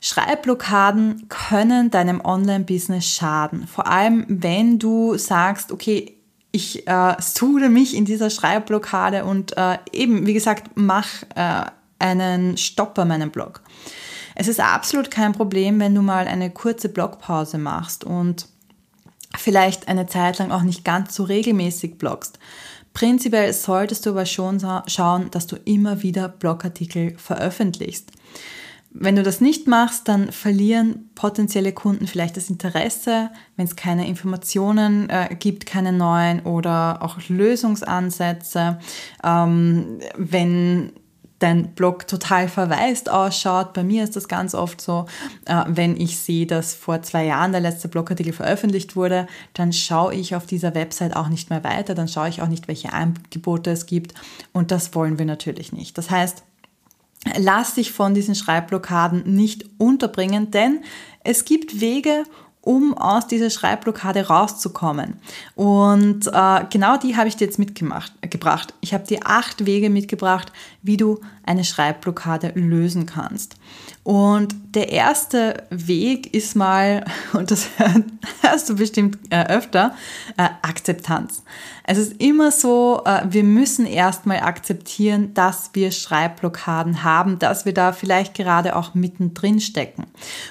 Schreibblockaden 0.00 1.28
können 1.28 1.90
deinem 1.90 2.20
Online-Business 2.20 3.06
schaden. 3.06 3.66
Vor 3.66 3.86
allem, 3.86 4.24
wenn 4.28 4.78
du 4.78 5.16
sagst, 5.16 5.72
okay, 5.72 6.16
ich 6.52 6.86
äh, 6.86 7.16
suche 7.20 7.68
mich 7.68 7.94
in 7.94 8.04
dieser 8.04 8.30
Schreibblockade 8.30 9.24
und 9.24 9.56
äh, 9.56 9.78
eben, 9.92 10.26
wie 10.26 10.34
gesagt, 10.34 10.70
mach 10.74 11.06
äh, 11.34 11.66
einen 11.98 12.56
Stopp 12.56 12.94
bei 12.94 13.04
meinem 13.04 13.30
Blog. 13.30 13.60
Es 14.34 14.48
ist 14.48 14.60
absolut 14.60 15.10
kein 15.10 15.32
Problem, 15.32 15.80
wenn 15.80 15.94
du 15.94 16.02
mal 16.02 16.28
eine 16.28 16.50
kurze 16.50 16.88
Blogpause 16.88 17.58
machst 17.58 18.04
und 18.04 18.48
vielleicht 19.36 19.88
eine 19.88 20.06
Zeit 20.06 20.38
lang 20.38 20.50
auch 20.50 20.62
nicht 20.62 20.84
ganz 20.84 21.14
so 21.14 21.24
regelmäßig 21.24 21.98
bloggst. 21.98 22.38
Prinzipiell 22.92 23.52
solltest 23.52 24.06
du 24.06 24.10
aber 24.10 24.24
schon 24.24 24.58
schauen, 24.86 25.30
dass 25.30 25.46
du 25.46 25.56
immer 25.56 26.02
wieder 26.02 26.28
Blogartikel 26.28 27.16
veröffentlichst. 27.18 28.10
Wenn 28.90 29.16
du 29.16 29.22
das 29.22 29.40
nicht 29.40 29.66
machst, 29.66 30.08
dann 30.08 30.32
verlieren 30.32 31.10
potenzielle 31.14 31.72
Kunden 31.72 32.06
vielleicht 32.06 32.36
das 32.36 32.48
Interesse, 32.48 33.30
wenn 33.56 33.66
es 33.66 33.76
keine 33.76 34.08
Informationen 34.08 35.10
äh, 35.10 35.36
gibt, 35.38 35.66
keine 35.66 35.92
neuen 35.92 36.40
oder 36.40 37.02
auch 37.02 37.18
Lösungsansätze. 37.28 38.78
Ähm, 39.22 39.98
wenn 40.16 40.92
dein 41.38 41.74
Blog 41.74 42.06
total 42.06 42.48
verwaist 42.48 43.10
ausschaut. 43.10 43.74
Bei 43.74 43.84
mir 43.84 44.04
ist 44.04 44.16
das 44.16 44.28
ganz 44.28 44.54
oft 44.54 44.80
so, 44.80 45.06
äh, 45.44 45.64
wenn 45.66 46.00
ich 46.00 46.18
sehe, 46.18 46.46
dass 46.46 46.74
vor 46.74 47.02
zwei 47.02 47.26
Jahren 47.26 47.52
der 47.52 47.60
letzte 47.60 47.88
Blogartikel 47.88 48.32
veröffentlicht 48.32 48.96
wurde, 48.96 49.26
dann 49.52 49.72
schaue 49.72 50.14
ich 50.14 50.34
auf 50.34 50.46
dieser 50.46 50.74
Website 50.74 51.14
auch 51.14 51.28
nicht 51.28 51.50
mehr 51.50 51.62
weiter, 51.62 51.94
dann 51.94 52.08
schaue 52.08 52.28
ich 52.28 52.40
auch 52.40 52.48
nicht, 52.48 52.68
welche 52.68 52.92
Angebote 52.92 53.70
es 53.70 53.86
gibt 53.86 54.14
und 54.52 54.70
das 54.70 54.94
wollen 54.94 55.18
wir 55.18 55.26
natürlich 55.26 55.72
nicht. 55.72 55.98
Das 55.98 56.10
heißt, 56.10 56.42
lass 57.36 57.74
dich 57.74 57.92
von 57.92 58.14
diesen 58.14 58.34
Schreibblockaden 58.34 59.22
nicht 59.34 59.64
unterbringen, 59.78 60.50
denn 60.50 60.80
es 61.24 61.44
gibt 61.44 61.80
Wege, 61.80 62.24
um 62.66 62.98
aus 62.98 63.28
dieser 63.28 63.48
Schreibblockade 63.48 64.26
rauszukommen. 64.26 65.20
Und 65.54 66.26
äh, 66.26 66.64
genau 66.68 66.96
die 66.96 67.16
habe 67.16 67.28
ich 67.28 67.36
dir 67.36 67.44
jetzt 67.44 67.60
mitgebracht. 67.60 68.74
Ich 68.80 68.92
habe 68.92 69.06
dir 69.06 69.20
acht 69.24 69.66
Wege 69.66 69.88
mitgebracht, 69.88 70.50
wie 70.82 70.96
du 70.96 71.20
eine 71.44 71.62
Schreibblockade 71.62 72.52
lösen 72.56 73.06
kannst. 73.06 73.54
Und 74.02 74.56
der 74.74 74.90
erste 74.90 75.62
Weg 75.70 76.34
ist 76.34 76.56
mal, 76.56 77.04
und 77.34 77.52
das 77.52 77.68
hörst 78.40 78.68
du 78.68 78.74
bestimmt 78.74 79.16
äh, 79.30 79.46
öfter, 79.46 79.94
äh, 80.36 80.48
Akzeptanz. 80.62 81.44
Es 81.84 81.98
ist 81.98 82.20
immer 82.20 82.50
so, 82.50 83.02
äh, 83.04 83.22
wir 83.28 83.44
müssen 83.44 83.86
erstmal 83.86 84.40
akzeptieren, 84.40 85.34
dass 85.34 85.70
wir 85.74 85.92
Schreibblockaden 85.92 87.04
haben, 87.04 87.38
dass 87.38 87.64
wir 87.64 87.74
da 87.74 87.92
vielleicht 87.92 88.34
gerade 88.34 88.74
auch 88.74 88.94
mittendrin 88.94 89.60
stecken. 89.60 90.06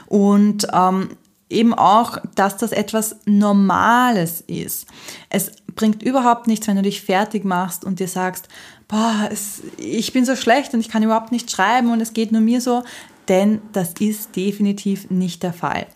Und 0.07 0.65
ähm, 0.73 1.09
eben 1.49 1.73
auch, 1.73 2.17
dass 2.35 2.57
das 2.57 2.71
etwas 2.71 3.17
Normales 3.25 4.41
ist. 4.47 4.87
Es 5.29 5.51
bringt 5.75 6.03
überhaupt 6.03 6.47
nichts, 6.47 6.67
wenn 6.67 6.77
du 6.77 6.81
dich 6.81 7.01
fertig 7.01 7.45
machst 7.45 7.85
und 7.85 7.99
dir 7.99 8.07
sagst, 8.07 8.47
boah, 8.87 9.29
es, 9.31 9.61
ich 9.77 10.13
bin 10.13 10.25
so 10.25 10.35
schlecht 10.35 10.73
und 10.73 10.79
ich 10.79 10.89
kann 10.89 11.03
überhaupt 11.03 11.31
nicht 11.31 11.51
schreiben 11.51 11.91
und 11.91 12.01
es 12.01 12.13
geht 12.13 12.31
nur 12.31 12.41
mir 12.41 12.61
so, 12.61 12.83
denn 13.27 13.61
das 13.73 13.93
ist 13.99 14.35
definitiv 14.35 15.09
nicht 15.09 15.43
der 15.43 15.53
Fall. 15.53 15.87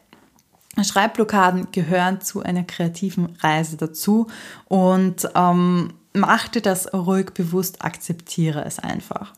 Schreibblockaden 0.82 1.72
gehören 1.72 2.22
zu 2.22 2.41
einer 2.41 2.63
kreativen 2.63 3.36
Reise 3.41 3.75
dazu 3.75 4.27
und 4.68 5.27
ähm, 5.36 5.94
mach 6.13 6.48
dir 6.48 6.62
das 6.62 6.94
ruhig 6.94 7.32
bewusst, 7.34 7.84
akzeptiere 7.84 8.63
es 8.65 8.79
einfach. 8.79 9.34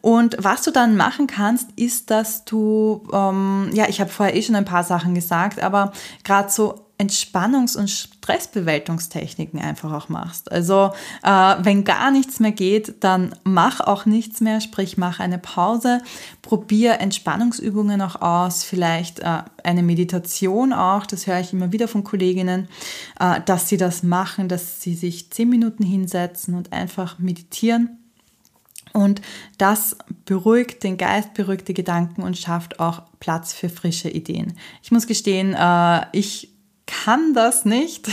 Und 0.00 0.36
was 0.38 0.62
du 0.62 0.70
dann 0.70 0.96
machen 0.96 1.26
kannst, 1.26 1.68
ist, 1.76 2.10
dass 2.10 2.44
du, 2.44 3.02
ähm, 3.12 3.70
ja, 3.72 3.88
ich 3.88 4.00
habe 4.00 4.10
vorher 4.10 4.34
eh 4.34 4.42
schon 4.42 4.56
ein 4.56 4.64
paar 4.64 4.84
Sachen 4.84 5.14
gesagt, 5.14 5.62
aber 5.62 5.92
gerade 6.24 6.50
so 6.50 6.86
Entspannungs- 7.00 7.78
und 7.78 7.88
Stressbewältigungstechniken 7.88 9.58
einfach 9.58 9.90
auch 9.90 10.10
machst. 10.10 10.52
Also 10.52 10.92
äh, 11.22 11.54
wenn 11.60 11.84
gar 11.84 12.10
nichts 12.10 12.40
mehr 12.40 12.52
geht, 12.52 13.02
dann 13.02 13.34
mach 13.42 13.80
auch 13.80 14.04
nichts 14.04 14.42
mehr, 14.42 14.60
sprich 14.60 14.98
mach 14.98 15.18
eine 15.18 15.38
Pause, 15.38 16.02
probier 16.42 17.00
Entspannungsübungen 17.00 18.02
auch 18.02 18.20
aus, 18.20 18.64
vielleicht 18.64 19.20
äh, 19.20 19.38
eine 19.64 19.82
Meditation 19.82 20.74
auch, 20.74 21.06
das 21.06 21.26
höre 21.26 21.40
ich 21.40 21.54
immer 21.54 21.72
wieder 21.72 21.88
von 21.88 22.04
Kolleginnen, 22.04 22.68
äh, 23.18 23.40
dass 23.46 23.70
sie 23.70 23.78
das 23.78 24.02
machen, 24.02 24.48
dass 24.48 24.82
sie 24.82 24.94
sich 24.94 25.30
zehn 25.30 25.48
Minuten 25.48 25.84
hinsetzen 25.84 26.54
und 26.54 26.70
einfach 26.70 27.18
meditieren 27.18 27.96
und 28.92 29.22
das 29.58 29.96
beruhigt 30.24 30.82
den 30.82 30.96
Geist, 30.96 31.34
beruhigt 31.34 31.68
die 31.68 31.74
Gedanken 31.74 32.22
und 32.22 32.36
schafft 32.36 32.80
auch 32.80 33.02
Platz 33.20 33.52
für 33.52 33.68
frische 33.68 34.08
Ideen. 34.10 34.54
Ich 34.82 34.90
muss 34.90 35.06
gestehen, 35.06 35.54
äh, 35.54 36.06
ich 36.12 36.50
kann 36.86 37.34
das 37.34 37.64
nicht, 37.64 38.08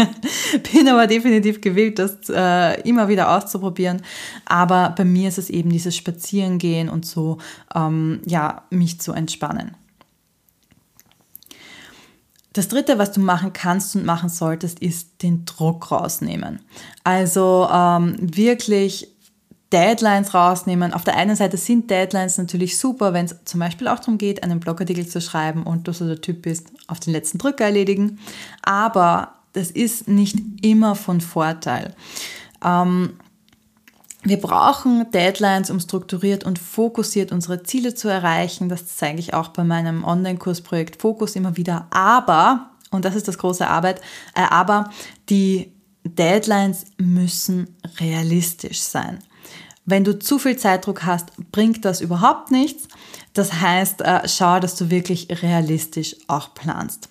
bin 0.72 0.88
aber 0.88 1.06
definitiv 1.06 1.60
gewillt, 1.60 2.00
das 2.00 2.16
äh, 2.28 2.80
immer 2.82 3.08
wieder 3.08 3.36
auszuprobieren. 3.36 4.02
Aber 4.44 4.92
bei 4.96 5.04
mir 5.04 5.28
ist 5.28 5.38
es 5.38 5.50
eben 5.50 5.70
dieses 5.70 5.96
Spazierengehen 5.96 6.88
und 6.88 7.06
so, 7.06 7.38
ähm, 7.74 8.20
ja, 8.26 8.64
mich 8.70 9.00
zu 9.00 9.12
entspannen. 9.12 9.76
Das 12.54 12.66
dritte, 12.66 12.98
was 12.98 13.12
du 13.12 13.20
machen 13.20 13.52
kannst 13.52 13.94
und 13.94 14.04
machen 14.04 14.28
solltest, 14.28 14.80
ist 14.80 15.22
den 15.22 15.44
Druck 15.44 15.92
rausnehmen. 15.92 16.60
Also 17.04 17.68
ähm, 17.72 18.16
wirklich 18.18 19.14
Deadlines 19.72 20.32
rausnehmen. 20.32 20.94
Auf 20.94 21.04
der 21.04 21.16
einen 21.16 21.36
Seite 21.36 21.56
sind 21.56 21.90
Deadlines 21.90 22.38
natürlich 22.38 22.78
super, 22.78 23.12
wenn 23.12 23.26
es 23.26 23.36
zum 23.44 23.60
Beispiel 23.60 23.88
auch 23.88 23.98
darum 23.98 24.16
geht, 24.16 24.42
einen 24.42 24.60
Blogartikel 24.60 25.06
zu 25.06 25.20
schreiben 25.20 25.64
und 25.64 25.86
du 25.86 25.92
so 25.92 26.06
der 26.06 26.20
Typ 26.20 26.42
bist, 26.42 26.68
auf 26.86 27.00
den 27.00 27.12
letzten 27.12 27.38
Drücker 27.38 27.64
erledigen. 27.64 28.18
Aber 28.62 29.34
das 29.52 29.70
ist 29.70 30.08
nicht 30.08 30.38
immer 30.62 30.94
von 30.94 31.20
Vorteil. 31.20 31.94
Ähm, 32.64 33.14
wir 34.22 34.40
brauchen 34.40 35.10
Deadlines, 35.10 35.70
um 35.70 35.80
strukturiert 35.80 36.44
und 36.44 36.58
fokussiert 36.58 37.30
unsere 37.30 37.62
Ziele 37.62 37.94
zu 37.94 38.08
erreichen. 38.08 38.68
Das 38.68 38.96
zeige 38.96 39.20
ich 39.20 39.34
auch 39.34 39.48
bei 39.48 39.64
meinem 39.64 40.02
Online-Kursprojekt 40.04 41.00
Fokus 41.00 41.36
immer 41.36 41.56
wieder. 41.56 41.86
Aber, 41.90 42.70
und 42.90 43.04
das 43.04 43.14
ist 43.14 43.28
das 43.28 43.38
große 43.38 43.66
Arbeit, 43.66 44.00
äh, 44.34 44.42
aber 44.48 44.90
die 45.28 45.72
Deadlines 46.04 46.86
müssen 46.96 47.76
realistisch 48.00 48.80
sein. 48.80 49.18
Wenn 49.90 50.04
du 50.04 50.18
zu 50.18 50.38
viel 50.38 50.58
Zeitdruck 50.58 51.06
hast, 51.06 51.32
bringt 51.50 51.86
das 51.86 52.02
überhaupt 52.02 52.50
nichts. 52.50 52.88
Das 53.32 53.54
heißt, 53.54 54.02
äh, 54.02 54.28
schau, 54.28 54.60
dass 54.60 54.76
du 54.76 54.90
wirklich 54.90 55.28
realistisch 55.42 56.14
auch 56.26 56.52
planst. 56.52 57.08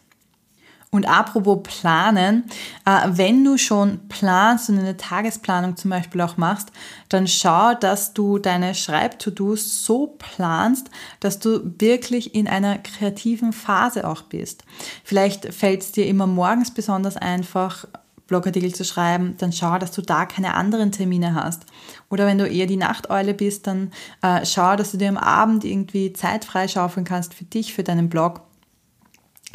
Und 0.91 1.09
apropos 1.09 1.63
planen, 1.63 2.43
äh, 2.85 3.07
wenn 3.07 3.43
du 3.43 3.57
schon 3.57 4.07
planst 4.09 4.69
und 4.69 4.77
eine 4.77 4.95
Tagesplanung 4.95 5.75
zum 5.75 5.89
Beispiel 5.89 6.21
auch 6.21 6.37
machst, 6.37 6.71
dann 7.09 7.27
schau, 7.27 7.73
dass 7.73 8.13
du 8.13 8.37
deine 8.37 8.75
Schreib-To-Dos 8.75 9.83
so 9.83 10.15
planst, 10.19 10.91
dass 11.19 11.39
du 11.39 11.73
wirklich 11.79 12.35
in 12.35 12.47
einer 12.47 12.77
kreativen 12.77 13.53
Phase 13.53 14.07
auch 14.07 14.21
bist. 14.21 14.63
Vielleicht 15.03 15.51
fällt 15.51 15.81
es 15.81 15.93
dir 15.93 16.05
immer 16.05 16.27
morgens 16.27 16.71
besonders 16.71 17.17
einfach, 17.17 17.87
Blogartikel 18.27 18.75
zu 18.75 18.83
schreiben, 18.83 19.35
dann 19.37 19.51
schau, 19.51 19.77
dass 19.77 19.91
du 19.91 20.01
da 20.01 20.25
keine 20.25 20.53
anderen 20.53 20.91
Termine 20.91 21.33
hast. 21.33 21.65
Oder 22.09 22.25
wenn 22.25 22.37
du 22.37 22.47
eher 22.47 22.67
die 22.67 22.77
Nachteule 22.77 23.33
bist, 23.33 23.67
dann 23.67 23.91
äh, 24.21 24.45
schau, 24.45 24.75
dass 24.75 24.91
du 24.91 24.97
dir 24.97 25.09
am 25.09 25.17
Abend 25.17 25.63
irgendwie 25.63 26.13
Zeit 26.13 26.45
freischaufeln 26.45 27.05
kannst 27.05 27.33
für 27.33 27.45
dich, 27.45 27.73
für 27.73 27.83
deinen 27.83 28.09
Blog, 28.09 28.41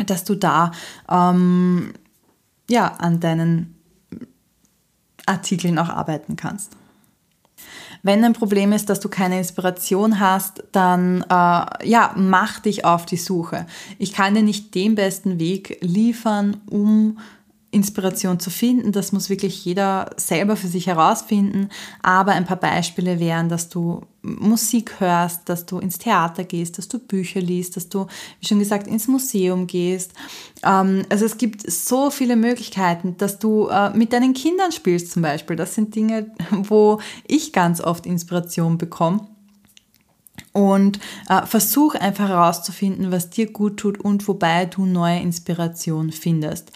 dass 0.07 0.25
du 0.25 0.35
da 0.35 0.73
ähm, 1.09 1.93
ja, 2.69 2.89
an 2.89 3.21
deinen 3.21 3.77
Artikeln 5.27 5.79
auch 5.79 5.91
arbeiten 5.91 6.37
kannst. 6.37 6.77
Wenn 8.03 8.25
ein 8.25 8.33
Problem 8.33 8.73
ist, 8.73 8.91
dass 8.91 8.99
du 8.99 9.09
keine 9.09 9.39
Inspiration 9.39 10.19
hast, 10.19 10.65
dann 10.73 11.23
äh, 11.23 11.89
ja, 11.89 12.13
mach 12.17 12.59
dich 12.59 12.85
auf 12.85 13.07
die 13.07 13.17
Suche. 13.17 13.67
Ich 13.99 14.13
kann 14.13 14.35
dir 14.35 14.43
nicht 14.43 14.75
den 14.75 14.97
besten 14.97 15.39
Weg 15.39 15.79
liefern, 15.83 16.61
um 16.69 17.19
Inspiration 17.73 18.39
zu 18.39 18.51
finden. 18.51 18.93
Das 18.93 19.13
muss 19.13 19.31
wirklich 19.31 19.65
jeder 19.65 20.11
selber 20.17 20.57
für 20.57 20.69
sich 20.69 20.87
herausfinden. 20.87 21.71
Aber 22.03 22.33
ein 22.33 22.45
paar 22.45 22.59
Beispiele 22.59 23.19
wären, 23.19 23.49
dass 23.49 23.71
du 23.71 24.03
Musik 24.21 25.01
hörst, 25.01 25.49
dass 25.49 25.65
du 25.65 25.79
ins 25.79 25.99
Theater 25.99 26.45
gehst, 26.45 26.77
dass 26.77 26.87
du 26.87 26.99
Bücher 26.99 27.41
liest, 27.41 27.77
dass 27.77 27.89
du, 27.89 28.07
wie 28.41 28.47
schon 28.47 28.59
gesagt, 28.59 28.87
ins 28.87 29.09
Museum 29.09 29.67
gehst. 29.67 30.13
Ähm, 30.63 31.05
also 31.09 31.25
es 31.25 31.39
gibt 31.39 31.69
so 31.69 32.11
viele 32.11 32.37
Möglichkeiten, 32.37 33.17
dass 33.17 33.39
du 33.39 33.69
äh, 33.69 33.91
mit 33.97 34.13
deinen 34.13 34.35
Kindern 34.35 34.71
spielst 34.71 35.11
zum 35.11 35.23
Beispiel. 35.23 35.57
Das 35.57 35.75
sind 35.75 35.95
Dinge, 35.95 36.31
wo 36.51 37.01
ich 37.27 37.55
ganz 37.55 37.81
oft 37.81 38.05
Inspiration 38.05 38.77
bekomme. 38.77 39.27
Und 40.53 41.01
äh, 41.31 41.47
versuch 41.47 41.95
einfach 41.95 42.29
herauszufinden, 42.29 43.11
was 43.11 43.31
dir 43.31 43.51
gut 43.51 43.79
tut 43.79 43.99
und 43.99 44.29
wobei 44.29 44.67
du 44.67 44.85
neue 44.85 45.21
Inspiration 45.21 46.13
findest. 46.13 46.71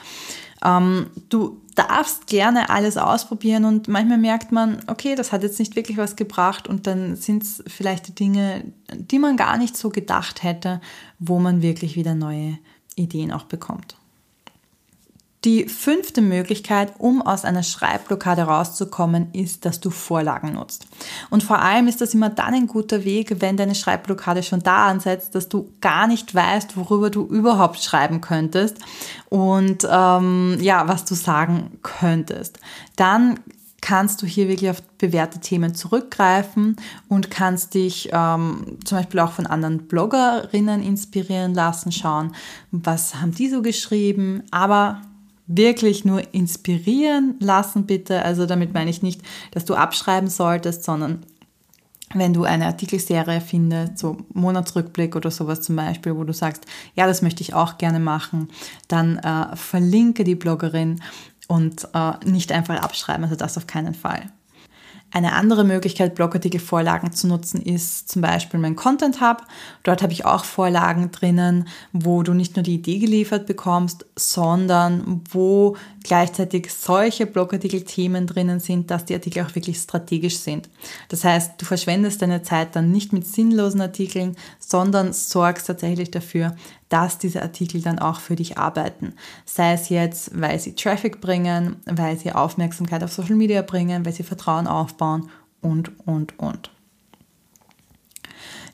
Ähm, 0.66 1.06
du 1.28 1.62
darfst 1.76 2.26
gerne 2.26 2.70
alles 2.70 2.96
ausprobieren 2.96 3.64
und 3.64 3.86
manchmal 3.86 4.18
merkt 4.18 4.50
man, 4.50 4.80
okay, 4.86 5.14
das 5.14 5.30
hat 5.30 5.42
jetzt 5.42 5.58
nicht 5.58 5.76
wirklich 5.76 5.98
was 5.98 6.16
gebracht 6.16 6.66
und 6.68 6.86
dann 6.86 7.16
sind 7.16 7.42
es 7.42 7.62
vielleicht 7.66 8.08
die 8.08 8.14
Dinge, 8.14 8.64
die 8.92 9.18
man 9.18 9.36
gar 9.36 9.58
nicht 9.58 9.76
so 9.76 9.90
gedacht 9.90 10.42
hätte, 10.42 10.80
wo 11.18 11.38
man 11.38 11.62
wirklich 11.62 11.94
wieder 11.94 12.14
neue 12.14 12.58
Ideen 12.96 13.30
auch 13.30 13.44
bekommt. 13.44 13.96
Die 15.46 15.68
fünfte 15.68 16.22
Möglichkeit, 16.22 16.94
um 16.98 17.22
aus 17.22 17.44
einer 17.44 17.62
Schreibblockade 17.62 18.42
rauszukommen, 18.42 19.28
ist, 19.32 19.64
dass 19.64 19.78
du 19.78 19.90
Vorlagen 19.90 20.54
nutzt. 20.54 20.88
Und 21.30 21.44
vor 21.44 21.60
allem 21.60 21.86
ist 21.86 22.00
das 22.00 22.14
immer 22.14 22.30
dann 22.30 22.52
ein 22.52 22.66
guter 22.66 23.04
Weg, 23.04 23.40
wenn 23.40 23.56
deine 23.56 23.76
Schreibblockade 23.76 24.42
schon 24.42 24.64
da 24.64 24.88
ansetzt, 24.88 25.36
dass 25.36 25.48
du 25.48 25.72
gar 25.80 26.08
nicht 26.08 26.34
weißt, 26.34 26.76
worüber 26.76 27.10
du 27.10 27.24
überhaupt 27.26 27.80
schreiben 27.80 28.20
könntest 28.20 28.78
und 29.28 29.86
ähm, 29.88 30.58
ja, 30.60 30.88
was 30.88 31.04
du 31.04 31.14
sagen 31.14 31.78
könntest. 31.84 32.58
Dann 32.96 33.38
kannst 33.80 34.22
du 34.22 34.26
hier 34.26 34.48
wirklich 34.48 34.70
auf 34.70 34.82
bewährte 34.98 35.38
Themen 35.38 35.76
zurückgreifen 35.76 36.74
und 37.08 37.30
kannst 37.30 37.74
dich 37.74 38.08
ähm, 38.12 38.78
zum 38.84 38.98
Beispiel 38.98 39.20
auch 39.20 39.30
von 39.30 39.46
anderen 39.46 39.86
Bloggerinnen 39.86 40.82
inspirieren 40.82 41.54
lassen, 41.54 41.92
schauen, 41.92 42.34
was 42.72 43.14
haben 43.14 43.32
die 43.32 43.48
so 43.48 43.62
geschrieben, 43.62 44.42
aber 44.50 45.02
wirklich 45.46 46.04
nur 46.04 46.34
inspirieren 46.34 47.36
lassen, 47.40 47.86
bitte. 47.86 48.22
Also 48.22 48.46
damit 48.46 48.74
meine 48.74 48.90
ich 48.90 49.02
nicht, 49.02 49.22
dass 49.52 49.64
du 49.64 49.74
abschreiben 49.74 50.28
solltest, 50.28 50.84
sondern 50.84 51.24
wenn 52.14 52.32
du 52.32 52.44
eine 52.44 52.66
Artikelserie 52.66 53.40
findest, 53.40 53.98
so 53.98 54.16
Monatsrückblick 54.32 55.16
oder 55.16 55.30
sowas 55.30 55.62
zum 55.62 55.76
Beispiel, 55.76 56.16
wo 56.16 56.24
du 56.24 56.32
sagst, 56.32 56.64
ja, 56.94 57.06
das 57.06 57.22
möchte 57.22 57.42
ich 57.42 57.54
auch 57.54 57.78
gerne 57.78 58.00
machen, 58.00 58.48
dann 58.88 59.18
äh, 59.18 59.56
verlinke 59.56 60.24
die 60.24 60.36
Bloggerin 60.36 61.02
und 61.48 61.88
äh, 61.94 62.12
nicht 62.24 62.52
einfach 62.52 62.80
abschreiben, 62.80 63.24
also 63.24 63.36
das 63.36 63.56
auf 63.56 63.66
keinen 63.66 63.94
Fall. 63.94 64.30
Eine 65.12 65.32
andere 65.32 65.64
Möglichkeit, 65.64 66.14
Blogartikelvorlagen 66.14 67.12
zu 67.12 67.28
nutzen, 67.28 67.62
ist 67.62 68.10
zum 68.10 68.22
Beispiel 68.22 68.60
mein 68.60 68.76
Content 68.76 69.20
Hub. 69.20 69.42
Dort 69.82 70.02
habe 70.02 70.12
ich 70.12 70.24
auch 70.24 70.44
Vorlagen 70.44 71.10
drinnen, 71.10 71.68
wo 71.92 72.22
du 72.22 72.34
nicht 72.34 72.56
nur 72.56 72.62
die 72.62 72.74
Idee 72.74 72.98
geliefert 72.98 73.46
bekommst, 73.46 74.04
sondern 74.16 75.22
wo 75.30 75.76
gleichzeitig 76.06 76.72
solche 76.72 77.26
Blogartikel-Themen 77.26 78.26
drinnen 78.26 78.60
sind, 78.60 78.90
dass 78.90 79.04
die 79.04 79.14
Artikel 79.14 79.44
auch 79.44 79.54
wirklich 79.54 79.78
strategisch 79.78 80.38
sind. 80.38 80.68
Das 81.08 81.24
heißt, 81.24 81.60
du 81.60 81.66
verschwendest 81.66 82.22
deine 82.22 82.42
Zeit 82.42 82.76
dann 82.76 82.92
nicht 82.92 83.12
mit 83.12 83.26
sinnlosen 83.26 83.80
Artikeln, 83.80 84.36
sondern 84.58 85.12
sorgst 85.12 85.66
tatsächlich 85.66 86.10
dafür, 86.10 86.54
dass 86.88 87.18
diese 87.18 87.42
Artikel 87.42 87.82
dann 87.82 87.98
auch 87.98 88.20
für 88.20 88.36
dich 88.36 88.56
arbeiten. 88.56 89.14
Sei 89.44 89.72
es 89.72 89.88
jetzt, 89.88 90.30
weil 90.40 90.58
sie 90.60 90.74
Traffic 90.74 91.20
bringen, 91.20 91.76
weil 91.86 92.16
sie 92.16 92.32
Aufmerksamkeit 92.32 93.02
auf 93.02 93.12
Social 93.12 93.34
Media 93.34 93.62
bringen, 93.62 94.06
weil 94.06 94.12
sie 94.12 94.22
Vertrauen 94.22 94.68
aufbauen 94.68 95.28
und, 95.60 95.90
und, 96.06 96.38
und. 96.38 96.70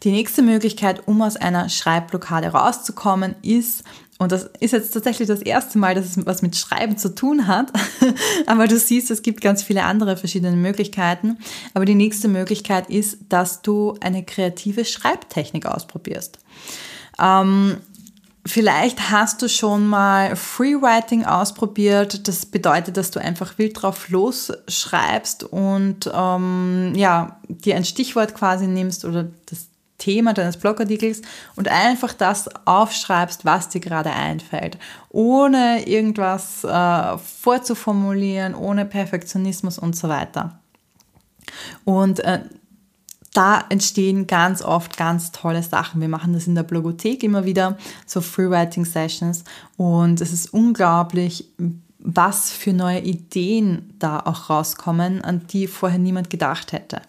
Die 0.02 0.10
nächste 0.10 0.42
Möglichkeit, 0.42 1.06
um 1.06 1.22
aus 1.22 1.36
einer 1.36 1.68
Schreibblockade 1.68 2.48
rauszukommen, 2.48 3.36
ist, 3.42 3.84
und 4.22 4.32
das 4.32 4.50
ist 4.60 4.72
jetzt 4.72 4.92
tatsächlich 4.92 5.28
das 5.28 5.42
erste 5.42 5.78
Mal, 5.78 5.94
dass 5.94 6.16
es 6.16 6.26
was 6.26 6.42
mit 6.42 6.56
Schreiben 6.56 6.96
zu 6.96 7.14
tun 7.14 7.46
hat, 7.46 7.72
aber 8.46 8.68
du 8.68 8.78
siehst, 8.78 9.10
es 9.10 9.22
gibt 9.22 9.40
ganz 9.40 9.62
viele 9.62 9.84
andere 9.84 10.16
verschiedene 10.16 10.56
Möglichkeiten. 10.56 11.38
Aber 11.74 11.84
die 11.84 11.94
nächste 11.94 12.28
Möglichkeit 12.28 12.88
ist, 12.88 13.18
dass 13.28 13.62
du 13.62 13.96
eine 14.00 14.24
kreative 14.24 14.84
Schreibtechnik 14.84 15.66
ausprobierst. 15.66 16.38
Ähm, 17.18 17.78
Vielleicht 18.44 19.12
hast 19.12 19.40
du 19.40 19.48
schon 19.48 19.86
mal 19.86 20.34
Freewriting 20.34 21.24
ausprobiert. 21.24 22.26
Das 22.26 22.44
bedeutet, 22.44 22.96
dass 22.96 23.12
du 23.12 23.20
einfach 23.20 23.56
wild 23.56 23.80
drauf 23.80 24.08
losschreibst 24.08 25.44
und 25.44 26.10
ähm, 26.12 26.92
ja, 26.96 27.38
dir 27.46 27.76
ein 27.76 27.84
Stichwort 27.84 28.34
quasi 28.34 28.66
nimmst 28.66 29.04
oder 29.04 29.28
das 29.46 29.68
Thema 30.02 30.34
deines 30.34 30.56
Blogartikels 30.56 31.22
und 31.54 31.68
einfach 31.68 32.12
das 32.12 32.48
aufschreibst, 32.66 33.44
was 33.44 33.68
dir 33.68 33.80
gerade 33.80 34.10
einfällt, 34.10 34.78
ohne 35.10 35.86
irgendwas 35.86 36.64
äh, 36.64 37.18
vorzuformulieren, 37.18 38.56
ohne 38.56 38.84
Perfektionismus 38.84 39.78
und 39.78 39.94
so 39.94 40.08
weiter. 40.08 40.58
Und 41.84 42.18
äh, 42.20 42.40
da 43.32 43.64
entstehen 43.68 44.26
ganz 44.26 44.60
oft 44.60 44.96
ganz 44.96 45.30
tolle 45.30 45.62
Sachen. 45.62 46.00
Wir 46.00 46.08
machen 46.08 46.32
das 46.32 46.48
in 46.48 46.56
der 46.56 46.64
Blogothek 46.64 47.22
immer 47.22 47.44
wieder, 47.44 47.78
so 48.04 48.20
Freewriting 48.20 48.84
Sessions. 48.84 49.44
Und 49.76 50.20
es 50.20 50.32
ist 50.32 50.52
unglaublich, 50.52 51.46
was 51.98 52.50
für 52.50 52.72
neue 52.72 53.00
Ideen 53.00 53.94
da 54.00 54.18
auch 54.18 54.50
rauskommen, 54.50 55.22
an 55.22 55.46
die 55.46 55.68
vorher 55.68 56.00
niemand 56.00 56.28
gedacht 56.28 56.72
hätte. 56.72 57.00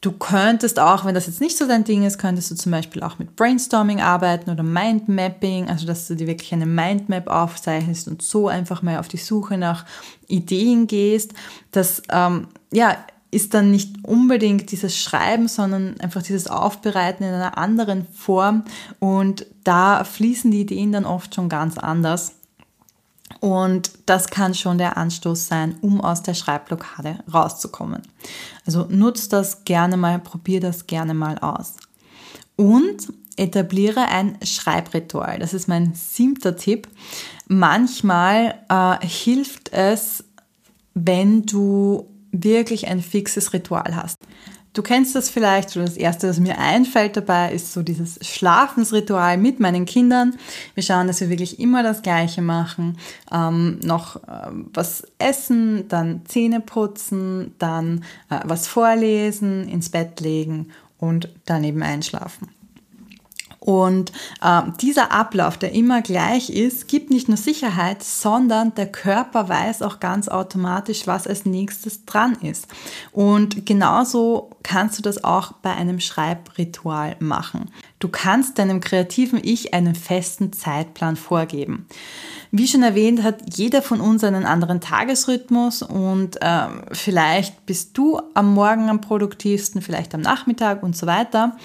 Du 0.00 0.12
könntest 0.12 0.78
auch, 0.78 1.04
wenn 1.04 1.14
das 1.14 1.26
jetzt 1.26 1.40
nicht 1.40 1.58
so 1.58 1.66
dein 1.66 1.82
Ding 1.82 2.04
ist, 2.04 2.18
könntest 2.18 2.52
du 2.52 2.54
zum 2.54 2.70
Beispiel 2.70 3.02
auch 3.02 3.18
mit 3.18 3.34
Brainstorming 3.34 4.00
arbeiten 4.00 4.48
oder 4.48 4.62
Mindmapping, 4.62 5.68
also 5.68 5.86
dass 5.86 6.06
du 6.06 6.14
dir 6.14 6.28
wirklich 6.28 6.52
eine 6.52 6.66
Mindmap 6.66 7.26
aufzeichnest 7.26 8.06
und 8.06 8.22
so 8.22 8.46
einfach 8.46 8.82
mal 8.82 8.98
auf 8.98 9.08
die 9.08 9.16
Suche 9.16 9.58
nach 9.58 9.84
Ideen 10.28 10.86
gehst. 10.86 11.34
Das 11.72 12.02
ähm, 12.10 12.46
ja, 12.72 12.96
ist 13.32 13.54
dann 13.54 13.72
nicht 13.72 13.96
unbedingt 14.04 14.70
dieses 14.70 14.96
Schreiben, 14.96 15.48
sondern 15.48 15.98
einfach 16.00 16.22
dieses 16.22 16.46
Aufbereiten 16.46 17.24
in 17.24 17.34
einer 17.34 17.58
anderen 17.58 18.06
Form 18.06 18.64
und 19.00 19.46
da 19.64 20.04
fließen 20.04 20.50
die 20.50 20.60
Ideen 20.60 20.92
dann 20.92 21.04
oft 21.04 21.34
schon 21.34 21.48
ganz 21.48 21.76
anders. 21.76 22.37
Und 23.40 23.90
das 24.06 24.28
kann 24.28 24.54
schon 24.54 24.78
der 24.78 24.96
Anstoß 24.96 25.46
sein, 25.46 25.76
um 25.80 26.00
aus 26.00 26.22
der 26.22 26.34
Schreibblockade 26.34 27.18
rauszukommen. 27.32 28.02
Also 28.66 28.86
nutzt 28.88 29.32
das 29.32 29.64
gerne 29.64 29.96
mal, 29.96 30.18
probier 30.18 30.60
das 30.60 30.86
gerne 30.86 31.14
mal 31.14 31.38
aus. 31.38 31.74
Und 32.56 33.12
etabliere 33.36 34.08
ein 34.08 34.38
Schreibritual. 34.42 35.38
Das 35.38 35.54
ist 35.54 35.68
mein 35.68 35.94
siebter 35.94 36.56
Tipp. 36.56 36.88
Manchmal 37.46 38.58
äh, 38.68 39.06
hilft 39.06 39.72
es, 39.72 40.24
wenn 40.94 41.42
du 41.42 42.08
wirklich 42.32 42.88
ein 42.88 43.00
fixes 43.00 43.52
Ritual 43.52 43.94
hast. 43.94 44.16
Du 44.74 44.82
kennst 44.82 45.14
das 45.14 45.30
vielleicht, 45.30 45.76
oder 45.76 45.86
das 45.86 45.96
erste, 45.96 46.28
was 46.28 46.38
mir 46.38 46.58
einfällt 46.58 47.16
dabei, 47.16 47.52
ist 47.52 47.72
so 47.72 47.82
dieses 47.82 48.18
Schlafensritual 48.22 49.36
mit 49.38 49.60
meinen 49.60 49.86
Kindern. 49.86 50.36
Wir 50.74 50.82
schauen, 50.82 51.06
dass 51.06 51.20
wir 51.20 51.30
wirklich 51.30 51.58
immer 51.58 51.82
das 51.82 52.02
Gleiche 52.02 52.42
machen. 52.42 52.98
Ähm, 53.32 53.80
noch 53.82 54.16
äh, 54.16 54.50
was 54.74 55.04
essen, 55.18 55.88
dann 55.88 56.22
Zähne 56.26 56.60
putzen, 56.60 57.54
dann 57.58 58.04
äh, 58.30 58.40
was 58.44 58.68
vorlesen, 58.68 59.68
ins 59.68 59.90
Bett 59.90 60.20
legen 60.20 60.68
und 60.98 61.28
daneben 61.46 61.82
einschlafen. 61.82 62.48
Und 63.68 64.12
äh, 64.40 64.62
dieser 64.80 65.12
Ablauf, 65.12 65.58
der 65.58 65.72
immer 65.72 66.00
gleich 66.00 66.48
ist, 66.48 66.88
gibt 66.88 67.10
nicht 67.10 67.28
nur 67.28 67.36
Sicherheit, 67.36 68.02
sondern 68.02 68.74
der 68.74 68.90
Körper 68.90 69.50
weiß 69.50 69.82
auch 69.82 70.00
ganz 70.00 70.26
automatisch, 70.28 71.06
was 71.06 71.26
als 71.26 71.44
nächstes 71.44 72.06
dran 72.06 72.38
ist. 72.40 72.66
Und 73.12 73.66
genauso 73.66 74.48
kannst 74.62 74.96
du 74.96 75.02
das 75.02 75.22
auch 75.22 75.52
bei 75.52 75.74
einem 75.74 76.00
Schreibritual 76.00 77.16
machen. 77.18 77.70
Du 77.98 78.08
kannst 78.08 78.58
deinem 78.58 78.80
kreativen 78.80 79.38
Ich 79.42 79.74
einen 79.74 79.94
festen 79.94 80.54
Zeitplan 80.54 81.16
vorgeben. 81.16 81.86
Wie 82.50 82.66
schon 82.66 82.82
erwähnt, 82.82 83.22
hat 83.22 83.54
jeder 83.54 83.82
von 83.82 84.00
uns 84.00 84.24
einen 84.24 84.46
anderen 84.46 84.80
Tagesrhythmus 84.80 85.82
und 85.82 86.40
äh, 86.40 86.68
vielleicht 86.92 87.66
bist 87.66 87.98
du 87.98 88.18
am 88.32 88.54
Morgen 88.54 88.88
am 88.88 89.02
produktivsten, 89.02 89.82
vielleicht 89.82 90.14
am 90.14 90.22
Nachmittag 90.22 90.82
und 90.82 90.96
so 90.96 91.06
weiter. 91.06 91.58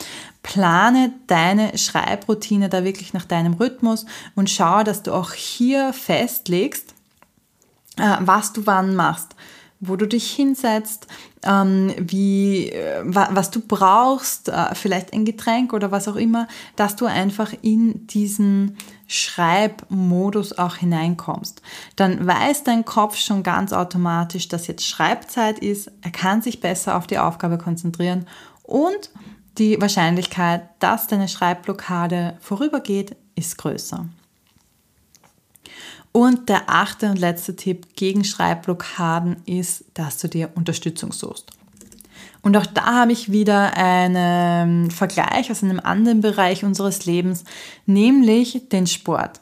Plane 0.44 1.14
deine 1.28 1.78
Schreibroutine 1.78 2.70
da 2.70 2.84
wirklich 2.84 3.14
nach 3.14 3.26
deinem 3.26 3.54
Rhythmus 3.54 4.06
und 4.36 4.50
schau, 4.50 4.84
dass 4.84 5.02
du 5.02 5.14
auch 5.14 5.32
hier 5.32 5.94
festlegst, 5.94 6.94
äh, 7.98 8.18
was 8.20 8.54
du 8.54 8.66
wann 8.66 8.96
machst. 8.96 9.36
wo 9.86 9.96
du 9.96 10.08
dich 10.08 10.32
hinsetzt, 10.32 11.08
ähm, 11.44 11.94
wie, 11.98 12.70
äh, 12.70 13.02
was 13.04 13.52
du 13.52 13.60
brauchst, 13.60 14.48
äh, 14.50 14.74
vielleicht 14.76 15.14
ein 15.14 15.26
Getränk 15.26 15.74
oder 15.74 15.92
was 15.92 16.08
auch 16.08 16.16
immer, 16.16 16.48
dass 16.76 16.96
du 16.96 17.06
einfach 17.06 17.54
in 17.62 18.08
diesen 18.08 18.78
Schreibmodus 19.08 20.58
auch 20.58 20.78
hineinkommst. 20.78 21.62
Dann 21.98 22.26
weiß 22.26 22.64
dein 22.64 22.86
Kopf 22.86 23.18
schon 23.18 23.44
ganz 23.44 23.74
automatisch, 23.74 24.48
dass 24.48 24.68
jetzt 24.68 24.88
Schreibzeit 24.88 25.60
ist, 25.60 25.92
er 26.02 26.12
kann 26.12 26.42
sich 26.42 26.62
besser 26.62 26.96
auf 26.96 27.06
die 27.06 27.18
Aufgabe 27.18 27.58
konzentrieren 27.58 28.26
und 28.64 29.12
die 29.58 29.80
Wahrscheinlichkeit, 29.80 30.70
dass 30.80 31.08
deine 31.08 31.28
Schreibblockade 31.28 32.38
vorübergeht, 32.40 33.16
ist 33.36 33.58
größer. 33.58 34.06
Und 36.12 36.50
der 36.50 36.70
achte 36.70 37.10
und 37.10 37.18
letzte 37.18 37.56
Tipp 37.56 37.96
gegen 37.96 38.24
Schreibblockaden 38.24 39.38
ist, 39.46 39.86
dass 39.96 40.20
du 40.20 40.28
dir 40.30 40.52
Unterstützung 40.56 41.12
suchst. 41.12 41.52
Und 42.44 42.56
auch 42.58 42.66
da 42.66 43.02
habe 43.02 43.14
ich 43.14 43.32
wieder 43.32 43.76
einen 43.76 44.92
Vergleich 44.92 45.50
aus 45.50 45.64
einem 45.64 45.80
anderen 45.80 46.22
Bereich 46.22 46.64
unseres 46.64 47.06
Lebens, 47.06 47.46
nämlich 47.86 48.70
den 48.70 48.86
Sport. 48.86 49.40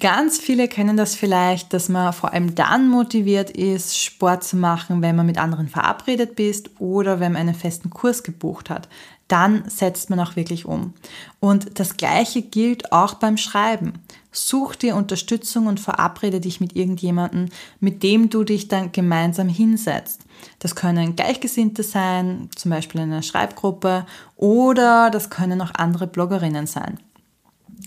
Ganz 0.00 0.38
viele 0.38 0.68
kennen 0.68 0.96
das 0.96 1.14
vielleicht, 1.14 1.72
dass 1.74 1.88
man 1.88 2.12
vor 2.12 2.32
allem 2.32 2.54
dann 2.54 2.88
motiviert 2.88 3.50
ist, 3.50 3.98
Sport 3.98 4.42
zu 4.42 4.56
machen, 4.56 5.02
wenn 5.02 5.16
man 5.16 5.26
mit 5.26 5.38
anderen 5.38 5.68
verabredet 5.68 6.34
bist 6.34 6.70
oder 6.78 7.20
wenn 7.20 7.32
man 7.32 7.42
einen 7.42 7.54
festen 7.54 7.90
Kurs 7.90 8.22
gebucht 8.22 8.70
hat 8.70 8.88
dann 9.32 9.64
setzt 9.66 10.10
man 10.10 10.20
auch 10.20 10.36
wirklich 10.36 10.66
um. 10.66 10.92
Und 11.40 11.80
das 11.80 11.96
Gleiche 11.96 12.42
gilt 12.42 12.92
auch 12.92 13.14
beim 13.14 13.38
Schreiben. 13.38 13.94
Such 14.30 14.74
dir 14.74 14.94
Unterstützung 14.94 15.68
und 15.68 15.80
verabrede 15.80 16.38
dich 16.38 16.60
mit 16.60 16.76
irgendjemandem, 16.76 17.48
mit 17.80 18.02
dem 18.02 18.28
du 18.28 18.44
dich 18.44 18.68
dann 18.68 18.92
gemeinsam 18.92 19.48
hinsetzt. 19.48 20.20
Das 20.58 20.74
können 20.74 21.16
Gleichgesinnte 21.16 21.82
sein, 21.82 22.50
zum 22.56 22.72
Beispiel 22.72 23.00
in 23.00 23.10
einer 23.10 23.22
Schreibgruppe, 23.22 24.04
oder 24.36 25.08
das 25.10 25.30
können 25.30 25.62
auch 25.62 25.70
andere 25.76 26.06
Bloggerinnen 26.06 26.66
sein. 26.66 26.98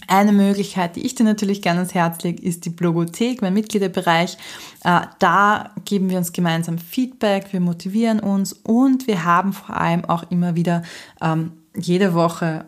Eine 0.08 0.32
Möglichkeit, 0.32 0.96
die 0.96 1.06
ich 1.06 1.16
dir 1.16 1.24
natürlich 1.24 1.62
gerne 1.62 1.80
ans 1.80 1.94
Herz 1.94 2.24
lege, 2.24 2.42
ist 2.42 2.66
die 2.66 2.70
Blogothek, 2.70 3.42
mein 3.42 3.54
Mitgliederbereich. 3.54 4.38
Äh, 4.84 5.02
da 5.20 5.72
geben 5.86 6.10
wir 6.10 6.18
uns 6.18 6.34
gemeinsam 6.34 6.78
Feedback, 6.78 7.52
wir 7.52 7.60
motivieren 7.60 8.20
uns 8.20 8.54
und 8.54 9.08
wir 9.08 9.24
haben 9.24 9.54
vor 9.54 9.76
allem 9.78 10.06
auch 10.06 10.30
immer 10.30 10.56
wieder 10.56 10.84
ähm, 11.22 11.52
jede 11.76 12.14
Woche 12.14 12.66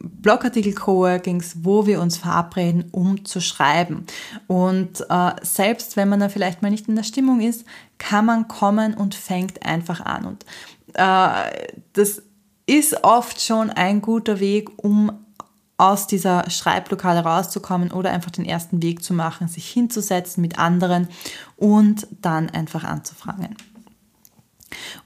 Blogartikel-Coworkings, 0.00 1.56
wo 1.62 1.86
wir 1.86 2.00
uns 2.00 2.18
verabreden, 2.18 2.86
um 2.92 3.24
zu 3.24 3.40
schreiben. 3.40 4.06
Und 4.46 5.04
äh, 5.08 5.30
selbst 5.42 5.96
wenn 5.96 6.08
man 6.08 6.20
da 6.20 6.28
vielleicht 6.28 6.62
mal 6.62 6.70
nicht 6.70 6.88
in 6.88 6.96
der 6.96 7.02
Stimmung 7.02 7.40
ist, 7.40 7.64
kann 7.98 8.26
man 8.26 8.48
kommen 8.48 8.94
und 8.94 9.14
fängt 9.14 9.64
einfach 9.64 10.00
an. 10.00 10.26
Und 10.26 10.44
äh, 10.94 11.76
das 11.92 12.22
ist 12.66 13.04
oft 13.04 13.40
schon 13.40 13.70
ein 13.70 14.02
guter 14.02 14.40
Weg, 14.40 14.70
um 14.76 15.12
aus 15.78 16.06
dieser 16.06 16.48
Schreibblockade 16.50 17.20
rauszukommen 17.20 17.92
oder 17.92 18.10
einfach 18.10 18.30
den 18.30 18.44
ersten 18.44 18.82
Weg 18.82 19.02
zu 19.04 19.12
machen, 19.12 19.48
sich 19.48 19.68
hinzusetzen 19.68 20.40
mit 20.40 20.58
anderen 20.58 21.08
und 21.56 22.06
dann 22.22 22.48
einfach 22.50 22.84
anzufangen. 22.84 23.56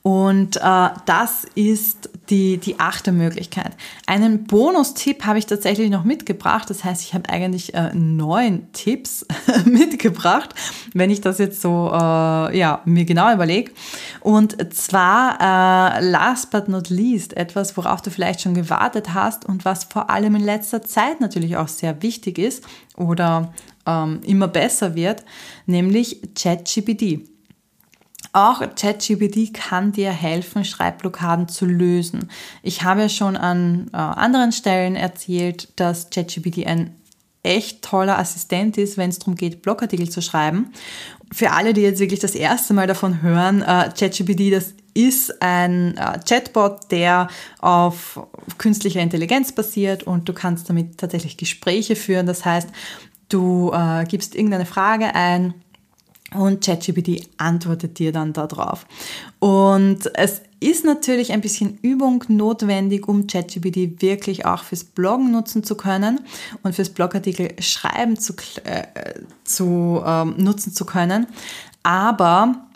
Und 0.02 0.56
äh, 0.56 0.88
das 1.04 1.44
ist 1.54 2.08
die, 2.30 2.56
die 2.58 2.80
achte 2.80 3.12
Möglichkeit. 3.12 3.72
Einen 4.06 4.44
Bonustipp 4.44 5.26
habe 5.26 5.38
ich 5.38 5.46
tatsächlich 5.46 5.90
noch 5.90 6.04
mitgebracht. 6.04 6.70
Das 6.70 6.84
heißt, 6.84 7.02
ich 7.02 7.12
habe 7.12 7.28
eigentlich 7.28 7.74
äh, 7.74 7.90
neun 7.94 8.72
Tipps 8.72 9.26
mitgebracht, 9.66 10.54
wenn 10.94 11.10
ich 11.10 11.20
das 11.20 11.38
jetzt 11.38 11.60
so 11.60 11.90
äh, 11.92 12.58
ja, 12.58 12.80
mir 12.86 13.04
genau 13.04 13.32
überlege. 13.32 13.72
Und 14.20 14.72
zwar, 14.74 15.98
äh, 15.98 16.08
last 16.08 16.50
but 16.50 16.68
not 16.68 16.88
least, 16.88 17.36
etwas, 17.36 17.76
worauf 17.76 18.00
du 18.00 18.10
vielleicht 18.10 18.40
schon 18.40 18.54
gewartet 18.54 19.12
hast 19.12 19.44
und 19.44 19.64
was 19.64 19.84
vor 19.84 20.08
allem 20.08 20.36
in 20.36 20.44
letzter 20.44 20.82
Zeit 20.82 21.20
natürlich 21.20 21.56
auch 21.56 21.68
sehr 21.68 22.02
wichtig 22.02 22.38
ist 22.38 22.64
oder 22.96 23.52
ähm, 23.86 24.20
immer 24.24 24.48
besser 24.48 24.94
wird, 24.94 25.24
nämlich 25.66 26.20
ChatGPT. 26.34 27.28
Auch 28.32 28.60
ChatGPT 28.76 29.52
kann 29.52 29.92
dir 29.92 30.12
helfen, 30.12 30.64
Schreibblockaden 30.64 31.48
zu 31.48 31.66
lösen. 31.66 32.28
Ich 32.62 32.84
habe 32.84 33.02
ja 33.02 33.08
schon 33.08 33.36
an 33.36 33.90
äh, 33.92 33.96
anderen 33.96 34.52
Stellen 34.52 34.94
erzählt, 34.94 35.68
dass 35.76 36.10
ChatGPT 36.10 36.66
ein 36.66 36.94
echt 37.42 37.82
toller 37.82 38.18
Assistent 38.18 38.78
ist, 38.78 38.96
wenn 38.96 39.10
es 39.10 39.18
darum 39.18 39.34
geht, 39.34 39.62
Blogartikel 39.62 40.08
zu 40.08 40.22
schreiben. 40.22 40.72
Für 41.32 41.52
alle, 41.52 41.72
die 41.72 41.80
jetzt 41.80 42.00
wirklich 42.00 42.20
das 42.20 42.34
erste 42.34 42.74
Mal 42.74 42.86
davon 42.86 43.22
hören, 43.22 43.62
äh, 43.62 43.90
ChatGPT, 43.98 44.52
das 44.52 44.74
ist 44.94 45.40
ein 45.42 45.96
äh, 45.96 46.18
Chatbot, 46.28 46.90
der 46.90 47.28
auf 47.60 48.26
künstlicher 48.58 49.00
Intelligenz 49.00 49.52
basiert 49.52 50.02
und 50.02 50.28
du 50.28 50.32
kannst 50.32 50.68
damit 50.68 50.98
tatsächlich 50.98 51.36
Gespräche 51.36 51.96
führen. 51.96 52.26
Das 52.26 52.44
heißt, 52.44 52.68
du 53.28 53.72
äh, 53.72 54.04
gibst 54.04 54.34
irgendeine 54.34 54.66
Frage 54.66 55.14
ein, 55.14 55.54
und 56.34 56.64
ChatGPT 56.64 57.28
antwortet 57.38 57.98
dir 57.98 58.12
dann 58.12 58.32
darauf. 58.32 58.86
Und 59.38 60.10
es 60.14 60.42
ist 60.60 60.84
natürlich 60.84 61.32
ein 61.32 61.40
bisschen 61.40 61.78
Übung 61.82 62.24
notwendig, 62.28 63.08
um 63.08 63.26
ChatGPT 63.26 64.02
wirklich 64.02 64.44
auch 64.44 64.62
fürs 64.62 64.84
Bloggen 64.84 65.32
nutzen 65.32 65.64
zu 65.64 65.74
können 65.74 66.20
und 66.62 66.74
fürs 66.74 66.90
Blogartikel 66.90 67.50
schreiben 67.60 68.18
zu, 68.18 68.34
äh, 68.64 68.84
zu 69.44 70.02
ähm, 70.04 70.34
nutzen 70.36 70.72
zu 70.72 70.84
können. 70.84 71.26
Aber 71.82 72.66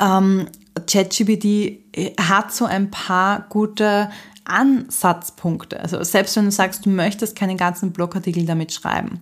ähm, 0.00 0.46
ChatGPT 0.86 1.78
hat 2.18 2.52
so 2.52 2.64
ein 2.64 2.90
paar 2.90 3.46
gute 3.50 4.10
Ansatzpunkte. 4.44 5.78
Also 5.78 6.02
selbst 6.02 6.34
wenn 6.36 6.46
du 6.46 6.50
sagst, 6.50 6.86
du 6.86 6.90
möchtest 6.90 7.36
keinen 7.36 7.56
ganzen 7.56 7.92
Blogartikel 7.92 8.44
damit 8.46 8.72
schreiben. 8.72 9.20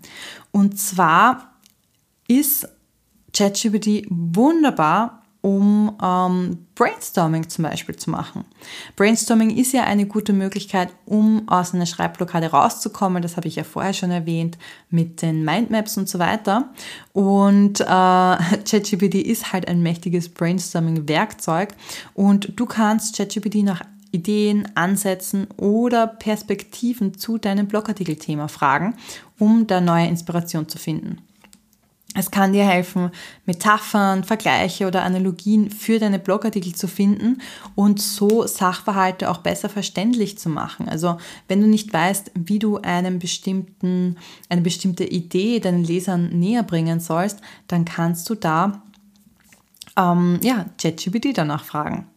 Und 0.53 0.79
zwar 0.79 1.53
ist 2.29 2.69
ChatGPT 3.33 4.07
wunderbar, 4.09 5.23
um 5.43 5.97
ähm, 6.03 6.67
Brainstorming 6.75 7.49
zum 7.49 7.65
Beispiel 7.65 7.97
zu 7.97 8.11
machen. 8.11 8.45
Brainstorming 8.97 9.57
ist 9.57 9.73
ja 9.73 9.85
eine 9.85 10.07
gute 10.07 10.33
Möglichkeit, 10.33 10.91
um 11.07 11.49
aus 11.49 11.73
einer 11.73 11.87
Schreibblockade 11.87 12.51
rauszukommen. 12.51 13.23
Das 13.23 13.37
habe 13.37 13.49
ich 13.49 13.57
ja 13.57 13.65
vorher 13.65 13.95
schon 13.95 14.11
erwähnt 14.11 14.59
mit 14.91 15.23
den 15.23 15.45
Mindmaps 15.45 15.97
und 15.97 16.09
so 16.09 16.19
weiter. 16.19 16.69
Und 17.13 17.81
äh, 17.81 17.85
ChatGPT 17.85 19.15
ist 19.15 19.53
halt 19.53 19.67
ein 19.69 19.83
mächtiges 19.83 20.29
Brainstorming-Werkzeug 20.29 21.71
und 22.15 22.53
du 22.57 22.67
kannst 22.67 23.17
ChatGPT 23.17 23.63
nach 23.63 23.83
Ideen, 24.13 24.69
Ansätzen 24.75 25.47
oder 25.57 26.07
Perspektiven 26.07 27.17
zu 27.17 27.39
deinem 27.39 27.69
Blogartikelthema 27.69 28.49
fragen, 28.49 28.97
um 29.39 29.67
da 29.67 29.81
neue 29.81 30.09
Inspiration 30.09 30.69
zu 30.69 30.79
finden. 30.79 31.19
Es 32.15 32.33
kann 32.33 32.53
dir 32.53 32.65
helfen, 32.65 33.11
Metaphern, 33.47 34.25
Vergleiche 34.25 34.89
oder 34.89 35.05
Analogien 35.05 35.71
für 35.71 36.01
deine 36.01 36.19
Blogartikel 36.19 36.75
zu 36.75 36.89
finden 36.89 37.41
und 37.77 38.01
so 38.01 38.47
Sachverhalte 38.49 39.31
auch 39.31 39.39
besser 39.39 39.69
verständlich 39.69 40.37
zu 40.37 40.49
machen. 40.49 40.89
Also 40.89 41.19
wenn 41.47 41.61
du 41.61 41.69
nicht 41.69 41.93
weißt, 41.93 42.33
wie 42.35 42.59
du 42.59 42.79
einen 42.79 43.21
bestimmten, 43.21 44.17
eine 44.49 44.61
bestimmte 44.61 45.05
Idee 45.05 45.61
deinen 45.61 45.85
Lesern 45.85 46.31
näher 46.31 46.65
bringen 46.65 46.99
sollst, 46.99 47.41
dann 47.69 47.85
kannst 47.85 48.29
du 48.29 48.35
da 48.35 48.83
ähm, 49.97 50.41
ja, 50.43 50.67
ChatGPT 50.83 51.39
danach 51.39 51.63
fragen. 51.63 52.09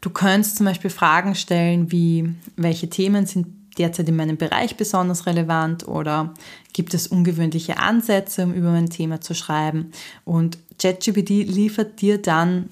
Du 0.00 0.10
könntest 0.10 0.58
zum 0.58 0.66
Beispiel 0.66 0.90
Fragen 0.90 1.34
stellen 1.34 1.90
wie, 1.90 2.36
welche 2.54 2.88
Themen 2.88 3.26
sind 3.26 3.48
derzeit 3.78 4.08
in 4.08 4.16
meinem 4.16 4.36
Bereich 4.36 4.76
besonders 4.76 5.26
relevant 5.26 5.86
oder 5.86 6.34
gibt 6.72 6.94
es 6.94 7.06
ungewöhnliche 7.06 7.78
Ansätze, 7.78 8.44
um 8.44 8.52
über 8.52 8.70
mein 8.70 8.90
Thema 8.90 9.20
zu 9.20 9.34
schreiben. 9.34 9.92
Und 10.24 10.58
ChatGPT 10.78 11.30
liefert 11.30 12.00
dir 12.00 12.20
dann 12.20 12.70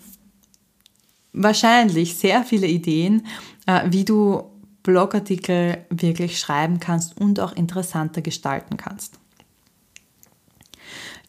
wahrscheinlich 1.33 2.17
sehr 2.17 2.43
viele 2.45 2.67
Ideen, 2.67 3.27
äh, 3.67 3.83
wie 3.87 4.05
du 4.05 4.45
Blogartikel 4.83 5.85
wirklich 5.91 6.39
schreiben 6.39 6.81
kannst 6.81 7.21
und 7.21 7.41
auch 7.41 7.53
interessanter 7.53 8.23
gestalten 8.23 8.77
kannst. 8.77 9.19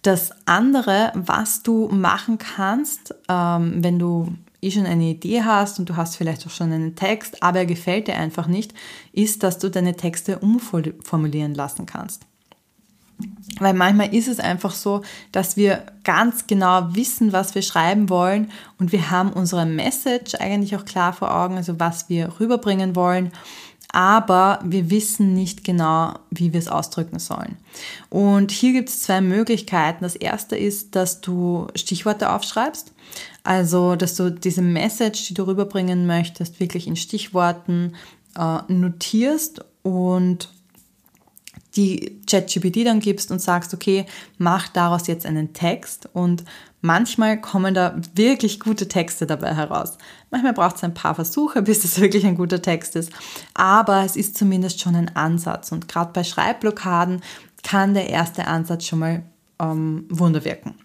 Das 0.03 0.31
andere, 0.45 1.11
was 1.15 1.63
du 1.63 1.87
machen 1.89 2.37
kannst, 2.37 3.15
ähm, 3.27 3.83
wenn 3.83 3.97
du 3.97 4.35
eh 4.61 4.71
schon 4.71 4.85
eine 4.85 5.05
Idee 5.05 5.43
hast 5.43 5.79
und 5.79 5.89
du 5.89 5.95
hast 5.95 6.15
vielleicht 6.15 6.45
auch 6.45 6.51
schon 6.51 6.71
einen 6.71 6.95
Text, 6.95 7.43
aber 7.43 7.59
er 7.59 7.65
gefällt 7.65 8.07
dir 8.07 8.15
einfach 8.15 8.47
nicht, 8.47 8.73
ist, 9.13 9.43
dass 9.43 9.59
du 9.59 9.69
deine 9.69 9.95
Texte 9.95 10.39
umformulieren 10.39 11.53
lassen 11.53 11.85
kannst. 11.85 12.25
Weil 13.59 13.73
manchmal 13.73 14.13
ist 14.13 14.27
es 14.27 14.39
einfach 14.39 14.71
so, 14.71 15.01
dass 15.31 15.57
wir 15.57 15.83
ganz 16.03 16.45
genau 16.45 16.95
wissen, 16.95 17.33
was 17.33 17.55
wir 17.55 17.63
schreiben 17.63 18.09
wollen 18.09 18.51
und 18.77 18.91
wir 18.91 19.09
haben 19.09 19.33
unsere 19.33 19.65
Message 19.65 20.35
eigentlich 20.35 20.75
auch 20.75 20.85
klar 20.85 21.13
vor 21.13 21.33
Augen, 21.33 21.57
also 21.57 21.79
was 21.79 22.09
wir 22.09 22.39
rüberbringen 22.39 22.95
wollen. 22.95 23.31
Aber 23.91 24.59
wir 24.63 24.89
wissen 24.89 25.33
nicht 25.33 25.63
genau, 25.63 26.13
wie 26.29 26.53
wir 26.53 26.59
es 26.59 26.67
ausdrücken 26.67 27.19
sollen. 27.19 27.57
Und 28.09 28.51
hier 28.51 28.73
gibt 28.73 28.89
es 28.89 29.01
zwei 29.01 29.21
Möglichkeiten. 29.21 30.03
Das 30.03 30.15
erste 30.15 30.57
ist, 30.57 30.95
dass 30.95 31.21
du 31.21 31.67
Stichworte 31.75 32.31
aufschreibst. 32.31 32.93
Also, 33.43 33.95
dass 33.95 34.15
du 34.15 34.29
diese 34.31 34.61
Message, 34.61 35.27
die 35.27 35.33
du 35.33 35.47
rüberbringen 35.47 36.05
möchtest, 36.05 36.59
wirklich 36.59 36.85
in 36.85 36.97
Stichworten 36.97 37.95
äh, 38.37 38.59
notierst 38.67 39.63
und 39.83 40.49
die 41.77 42.19
ChatGPT 42.29 42.85
dann 42.85 42.99
gibst 42.99 43.31
und 43.31 43.39
sagst, 43.39 43.73
okay, 43.73 44.05
mach 44.37 44.67
daraus 44.67 45.07
jetzt 45.07 45.25
einen 45.25 45.53
Text 45.53 46.09
und 46.11 46.43
manchmal 46.81 47.39
kommen 47.39 47.73
da 47.73 47.95
wirklich 48.15 48.59
gute 48.59 48.87
Texte 48.87 49.27
dabei 49.27 49.53
heraus. 49.53 49.97
Manchmal 50.29 50.53
braucht 50.53 50.75
es 50.77 50.83
ein 50.83 50.93
paar 50.93 51.15
Versuche, 51.15 51.61
bis 51.63 51.81
das 51.81 51.99
wirklich 51.99 52.25
ein 52.25 52.35
guter 52.35 52.61
Text 52.61 52.95
ist, 52.95 53.11
aber 53.53 54.03
es 54.03 54.15
ist 54.15 54.37
zumindest 54.37 54.79
schon 54.79 54.95
ein 54.95 55.15
Ansatz 55.15 55.71
und 55.71 55.87
gerade 55.87 56.11
bei 56.13 56.23
Schreibblockaden 56.23 57.21
kann 57.63 57.93
der 57.93 58.09
erste 58.09 58.47
Ansatz 58.47 58.85
schon 58.85 58.99
mal 58.99 59.23
ähm, 59.59 60.05
Wunder 60.09 60.45
wirken. 60.45 60.75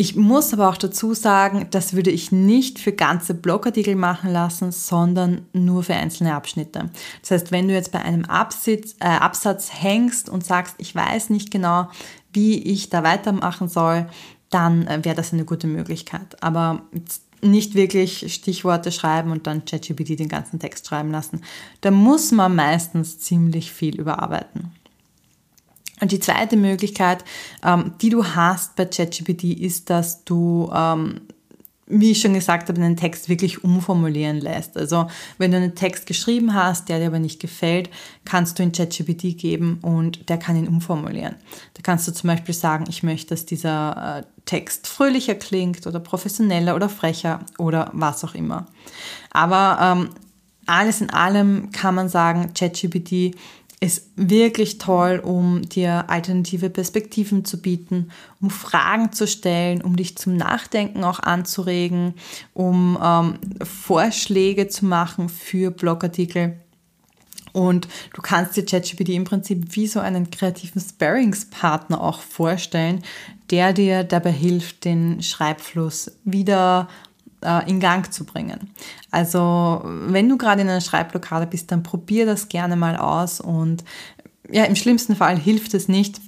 Ich 0.00 0.16
muss 0.16 0.54
aber 0.54 0.70
auch 0.70 0.78
dazu 0.78 1.12
sagen, 1.12 1.66
das 1.72 1.92
würde 1.92 2.10
ich 2.10 2.32
nicht 2.32 2.78
für 2.78 2.92
ganze 2.92 3.34
Blogartikel 3.34 3.96
machen 3.96 4.32
lassen, 4.32 4.72
sondern 4.72 5.44
nur 5.52 5.82
für 5.82 5.94
einzelne 5.94 6.34
Abschnitte. 6.34 6.88
Das 7.20 7.32
heißt, 7.32 7.52
wenn 7.52 7.68
du 7.68 7.74
jetzt 7.74 7.92
bei 7.92 8.00
einem 8.00 8.24
Absatz, 8.24 8.96
äh, 9.00 9.08
Absatz 9.08 9.70
hängst 9.74 10.30
und 10.30 10.42
sagst, 10.42 10.76
ich 10.78 10.94
weiß 10.94 11.28
nicht 11.28 11.50
genau, 11.50 11.90
wie 12.32 12.62
ich 12.62 12.88
da 12.88 13.02
weitermachen 13.02 13.68
soll, 13.68 14.06
dann 14.48 14.86
äh, 14.86 15.04
wäre 15.04 15.16
das 15.16 15.34
eine 15.34 15.44
gute 15.44 15.66
Möglichkeit. 15.66 16.42
Aber 16.42 16.80
nicht 17.42 17.74
wirklich 17.74 18.32
Stichworte 18.32 18.92
schreiben 18.92 19.30
und 19.30 19.46
dann 19.46 19.64
ChatGPT 19.64 20.18
den 20.18 20.28
ganzen 20.28 20.58
Text 20.58 20.86
schreiben 20.86 21.10
lassen. 21.10 21.42
Da 21.80 21.90
muss 21.90 22.32
man 22.32 22.54
meistens 22.54 23.18
ziemlich 23.18 23.72
viel 23.72 23.98
überarbeiten. 23.98 24.72
Und 26.00 26.12
die 26.12 26.20
zweite 26.20 26.56
Möglichkeit, 26.56 27.24
ähm, 27.62 27.92
die 28.00 28.08
du 28.08 28.24
hast 28.24 28.76
bei 28.76 28.86
ChatGPT, 28.86 29.44
ist, 29.44 29.90
dass 29.90 30.24
du, 30.24 30.70
ähm, 30.74 31.20
wie 31.86 32.12
ich 32.12 32.20
schon 32.20 32.34
gesagt 32.34 32.68
habe, 32.68 32.80
einen 32.80 32.96
Text 32.96 33.28
wirklich 33.28 33.64
umformulieren 33.64 34.40
lässt. 34.40 34.78
Also 34.78 35.08
wenn 35.38 35.50
du 35.50 35.58
einen 35.58 35.74
Text 35.74 36.06
geschrieben 36.06 36.54
hast, 36.54 36.88
der 36.88 37.00
dir 37.00 37.08
aber 37.08 37.18
nicht 37.18 37.40
gefällt, 37.40 37.90
kannst 38.24 38.58
du 38.58 38.62
in 38.62 38.72
ChatGPT 38.72 39.36
geben 39.36 39.78
und 39.82 40.28
der 40.28 40.38
kann 40.38 40.56
ihn 40.56 40.68
umformulieren. 40.68 41.34
Da 41.74 41.82
kannst 41.82 42.08
du 42.08 42.12
zum 42.12 42.28
Beispiel 42.28 42.54
sagen, 42.54 42.84
ich 42.88 43.02
möchte, 43.02 43.30
dass 43.30 43.44
dieser 43.44 44.20
äh, 44.20 44.22
Text 44.50 44.88
fröhlicher 44.88 45.36
klingt 45.36 45.86
oder 45.86 46.00
professioneller 46.00 46.74
oder 46.74 46.88
frecher 46.88 47.38
oder 47.56 47.88
was 47.92 48.24
auch 48.24 48.34
immer. 48.34 48.66
Aber 49.30 49.78
ähm, 49.80 50.10
alles 50.66 51.00
in 51.00 51.10
allem 51.10 51.70
kann 51.70 51.94
man 51.94 52.08
sagen, 52.08 52.52
ChatGPT 52.52 53.36
ist 53.78 54.08
wirklich 54.16 54.78
toll, 54.78 55.22
um 55.24 55.62
dir 55.62 56.10
alternative 56.10 56.68
Perspektiven 56.68 57.44
zu 57.44 57.62
bieten, 57.62 58.10
um 58.40 58.50
Fragen 58.50 59.12
zu 59.12 59.28
stellen, 59.28 59.82
um 59.82 59.94
dich 59.94 60.18
zum 60.18 60.36
Nachdenken 60.36 61.04
auch 61.04 61.20
anzuregen, 61.20 62.14
um 62.52 62.98
ähm, 63.00 63.38
Vorschläge 63.62 64.66
zu 64.66 64.84
machen 64.84 65.28
für 65.28 65.70
Blogartikel. 65.70 66.56
Und 67.52 67.88
du 68.14 68.22
kannst 68.22 68.56
dir 68.56 68.64
ChatGPT 68.64 69.10
im 69.10 69.24
Prinzip 69.24 69.76
wie 69.76 69.86
so 69.86 70.00
einen 70.00 70.30
kreativen 70.30 70.80
Sparringspartner 70.80 72.00
auch 72.00 72.20
vorstellen, 72.20 73.02
der 73.50 73.72
dir 73.72 74.04
dabei 74.04 74.32
hilft, 74.32 74.84
den 74.84 75.22
Schreibfluss 75.22 76.12
wieder 76.24 76.88
äh, 77.42 77.68
in 77.68 77.80
Gang 77.80 78.12
zu 78.12 78.24
bringen. 78.24 78.70
Also 79.10 79.82
wenn 79.84 80.28
du 80.28 80.36
gerade 80.36 80.62
in 80.62 80.68
einer 80.68 80.80
Schreibblockade 80.80 81.46
bist, 81.46 81.72
dann 81.72 81.82
probier 81.82 82.26
das 82.26 82.48
gerne 82.48 82.76
mal 82.76 82.96
aus 82.96 83.40
und 83.40 83.84
ja, 84.50 84.64
im 84.64 84.76
schlimmsten 84.76 85.16
Fall 85.16 85.38
hilft 85.38 85.74
es 85.74 85.88
nicht. 85.88 86.20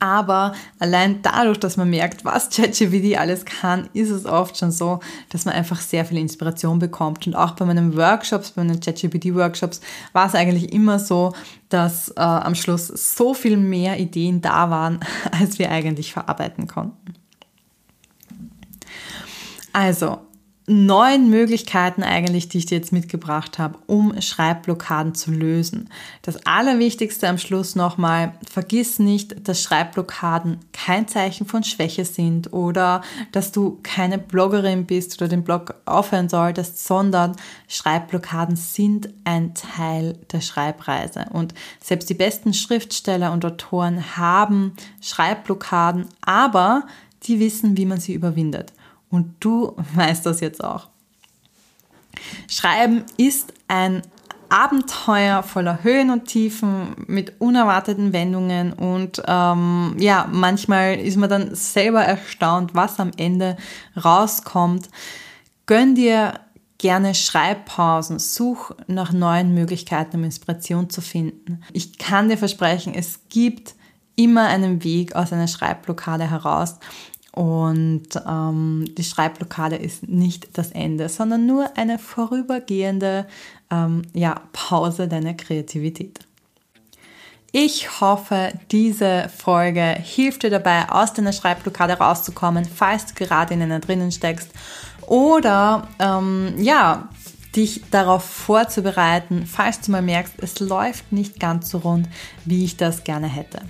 Aber 0.00 0.54
allein 0.78 1.20
dadurch, 1.20 1.60
dass 1.60 1.76
man 1.76 1.90
merkt, 1.90 2.24
was 2.24 2.48
ChatGPT 2.48 3.18
alles 3.18 3.44
kann, 3.44 3.90
ist 3.92 4.08
es 4.08 4.24
oft 4.24 4.56
schon 4.56 4.72
so, 4.72 5.00
dass 5.28 5.44
man 5.44 5.54
einfach 5.54 5.78
sehr 5.80 6.06
viel 6.06 6.16
Inspiration 6.16 6.78
bekommt. 6.78 7.26
Und 7.26 7.36
auch 7.36 7.52
bei 7.52 7.66
meinen 7.66 7.94
Workshops, 7.96 8.52
bei 8.52 8.64
meinen 8.64 8.80
ChatGPT-Workshops, 8.80 9.82
war 10.14 10.26
es 10.26 10.34
eigentlich 10.34 10.72
immer 10.72 10.98
so, 10.98 11.34
dass 11.68 12.08
äh, 12.10 12.20
am 12.20 12.54
Schluss 12.54 12.86
so 12.88 13.34
viel 13.34 13.58
mehr 13.58 14.00
Ideen 14.00 14.40
da 14.40 14.70
waren, 14.70 15.00
als 15.38 15.58
wir 15.58 15.70
eigentlich 15.70 16.14
verarbeiten 16.14 16.66
konnten. 16.66 17.14
Also, 19.72 20.18
neun 20.66 21.30
Möglichkeiten 21.30 22.02
eigentlich, 22.02 22.48
die 22.48 22.58
ich 22.58 22.66
dir 22.66 22.78
jetzt 22.78 22.92
mitgebracht 22.92 23.58
habe, 23.58 23.78
um 23.86 24.20
Schreibblockaden 24.20 25.14
zu 25.14 25.32
lösen. 25.32 25.88
Das 26.22 26.46
Allerwichtigste 26.46 27.28
am 27.28 27.38
Schluss 27.38 27.74
nochmal, 27.74 28.34
vergiss 28.48 28.98
nicht, 28.98 29.48
dass 29.48 29.62
Schreibblockaden 29.62 30.58
kein 30.72 31.08
Zeichen 31.08 31.46
von 31.46 31.64
Schwäche 31.64 32.04
sind 32.04 32.52
oder 32.52 33.02
dass 33.32 33.50
du 33.50 33.80
keine 33.82 34.18
Bloggerin 34.18 34.86
bist 34.86 35.20
oder 35.20 35.28
den 35.28 35.42
Blog 35.42 35.74
aufhören 35.86 36.28
solltest, 36.28 36.86
sondern 36.86 37.36
Schreibblockaden 37.66 38.54
sind 38.54 39.08
ein 39.24 39.54
Teil 39.54 40.18
der 40.30 40.40
Schreibreise. 40.40 41.26
Und 41.32 41.52
selbst 41.82 42.08
die 42.10 42.14
besten 42.14 42.54
Schriftsteller 42.54 43.32
und 43.32 43.44
Autoren 43.44 44.16
haben 44.16 44.74
Schreibblockaden, 45.00 46.06
aber 46.20 46.84
die 47.24 47.40
wissen, 47.40 47.76
wie 47.76 47.86
man 47.86 47.98
sie 47.98 48.14
überwindet. 48.14 48.72
Und 49.10 49.34
du 49.40 49.76
weißt 49.94 50.24
das 50.26 50.40
jetzt 50.40 50.62
auch. 50.62 50.88
Schreiben 52.48 53.04
ist 53.16 53.52
ein 53.68 54.02
Abenteuer 54.50 55.44
voller 55.44 55.84
Höhen 55.84 56.10
und 56.10 56.24
Tiefen 56.24 56.96
mit 57.06 57.40
unerwarteten 57.40 58.12
Wendungen 58.12 58.72
und 58.72 59.22
ähm, 59.26 59.94
ja, 59.98 60.28
manchmal 60.30 60.98
ist 60.98 61.16
man 61.16 61.30
dann 61.30 61.54
selber 61.54 62.02
erstaunt, 62.02 62.74
was 62.74 62.98
am 62.98 63.12
Ende 63.16 63.56
rauskommt. 64.02 64.88
Gönn 65.66 65.94
dir 65.94 66.40
gerne 66.78 67.14
Schreibpausen, 67.14 68.18
such 68.18 68.72
nach 68.88 69.12
neuen 69.12 69.54
Möglichkeiten, 69.54 70.16
um 70.16 70.24
Inspiration 70.24 70.90
zu 70.90 71.00
finden. 71.00 71.62
Ich 71.72 71.98
kann 71.98 72.28
dir 72.28 72.38
versprechen, 72.38 72.92
es 72.92 73.20
gibt 73.28 73.74
immer 74.16 74.48
einen 74.48 74.82
Weg 74.82 75.14
aus 75.14 75.32
einer 75.32 75.46
Schreibblockade 75.46 76.28
heraus 76.28 76.80
und 77.32 78.08
ähm, 78.26 78.86
die 78.96 79.04
Schreibblockade 79.04 79.76
ist 79.76 80.08
nicht 80.08 80.58
das 80.58 80.72
Ende, 80.72 81.08
sondern 81.08 81.46
nur 81.46 81.76
eine 81.76 81.98
vorübergehende 81.98 83.26
ähm, 83.70 84.02
ja, 84.12 84.40
Pause 84.52 85.06
deiner 85.06 85.34
Kreativität. 85.34 86.20
Ich 87.52 88.00
hoffe, 88.00 88.52
diese 88.70 89.28
Folge 89.36 89.82
hilft 89.82 90.44
dir 90.44 90.50
dabei, 90.50 90.88
aus 90.88 91.14
deiner 91.14 91.32
Schreibblockade 91.32 91.94
rauszukommen, 91.94 92.64
falls 92.64 93.06
du 93.06 93.14
gerade 93.14 93.54
in 93.54 93.62
einer 93.62 93.80
drinnen 93.80 94.12
steckst. 94.12 94.50
Oder 95.06 95.88
ähm, 95.98 96.54
ja, 96.58 97.08
dich 97.56 97.82
darauf 97.90 98.24
vorzubereiten, 98.24 99.46
falls 99.46 99.80
du 99.80 99.90
mal 99.90 100.02
merkst, 100.02 100.34
es 100.38 100.60
läuft 100.60 101.10
nicht 101.10 101.40
ganz 101.40 101.70
so 101.70 101.78
rund, 101.78 102.08
wie 102.44 102.64
ich 102.64 102.76
das 102.76 103.02
gerne 103.02 103.26
hätte. 103.26 103.62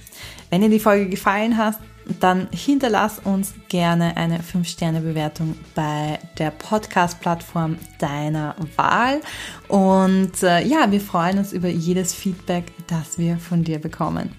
Wenn 0.51 0.61
dir 0.61 0.69
die 0.69 0.81
Folge 0.81 1.09
gefallen 1.09 1.57
hat, 1.57 1.79
dann 2.19 2.49
hinterlass 2.51 3.21
uns 3.21 3.55
gerne 3.69 4.17
eine 4.17 4.41
5-Sterne-Bewertung 4.41 5.55
bei 5.75 6.19
der 6.39 6.51
Podcast-Plattform 6.51 7.77
deiner 7.99 8.57
Wahl. 8.77 9.21
Und 9.69 10.43
äh, 10.43 10.65
ja, 10.67 10.91
wir 10.91 11.01
freuen 11.01 11.39
uns 11.39 11.53
über 11.53 11.69
jedes 11.69 12.15
Feedback, 12.15 12.73
das 12.89 13.19
wir 13.19 13.39
von 13.39 13.63
dir 13.63 13.79
bekommen. 13.79 14.31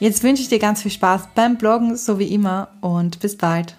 Jetzt 0.00 0.24
wünsche 0.24 0.42
ich 0.42 0.48
dir 0.48 0.58
ganz 0.58 0.82
viel 0.82 0.90
Spaß 0.90 1.28
beim 1.34 1.58
Bloggen, 1.58 1.96
so 1.96 2.18
wie 2.18 2.34
immer, 2.34 2.68
und 2.80 3.20
bis 3.20 3.36
bald. 3.36 3.76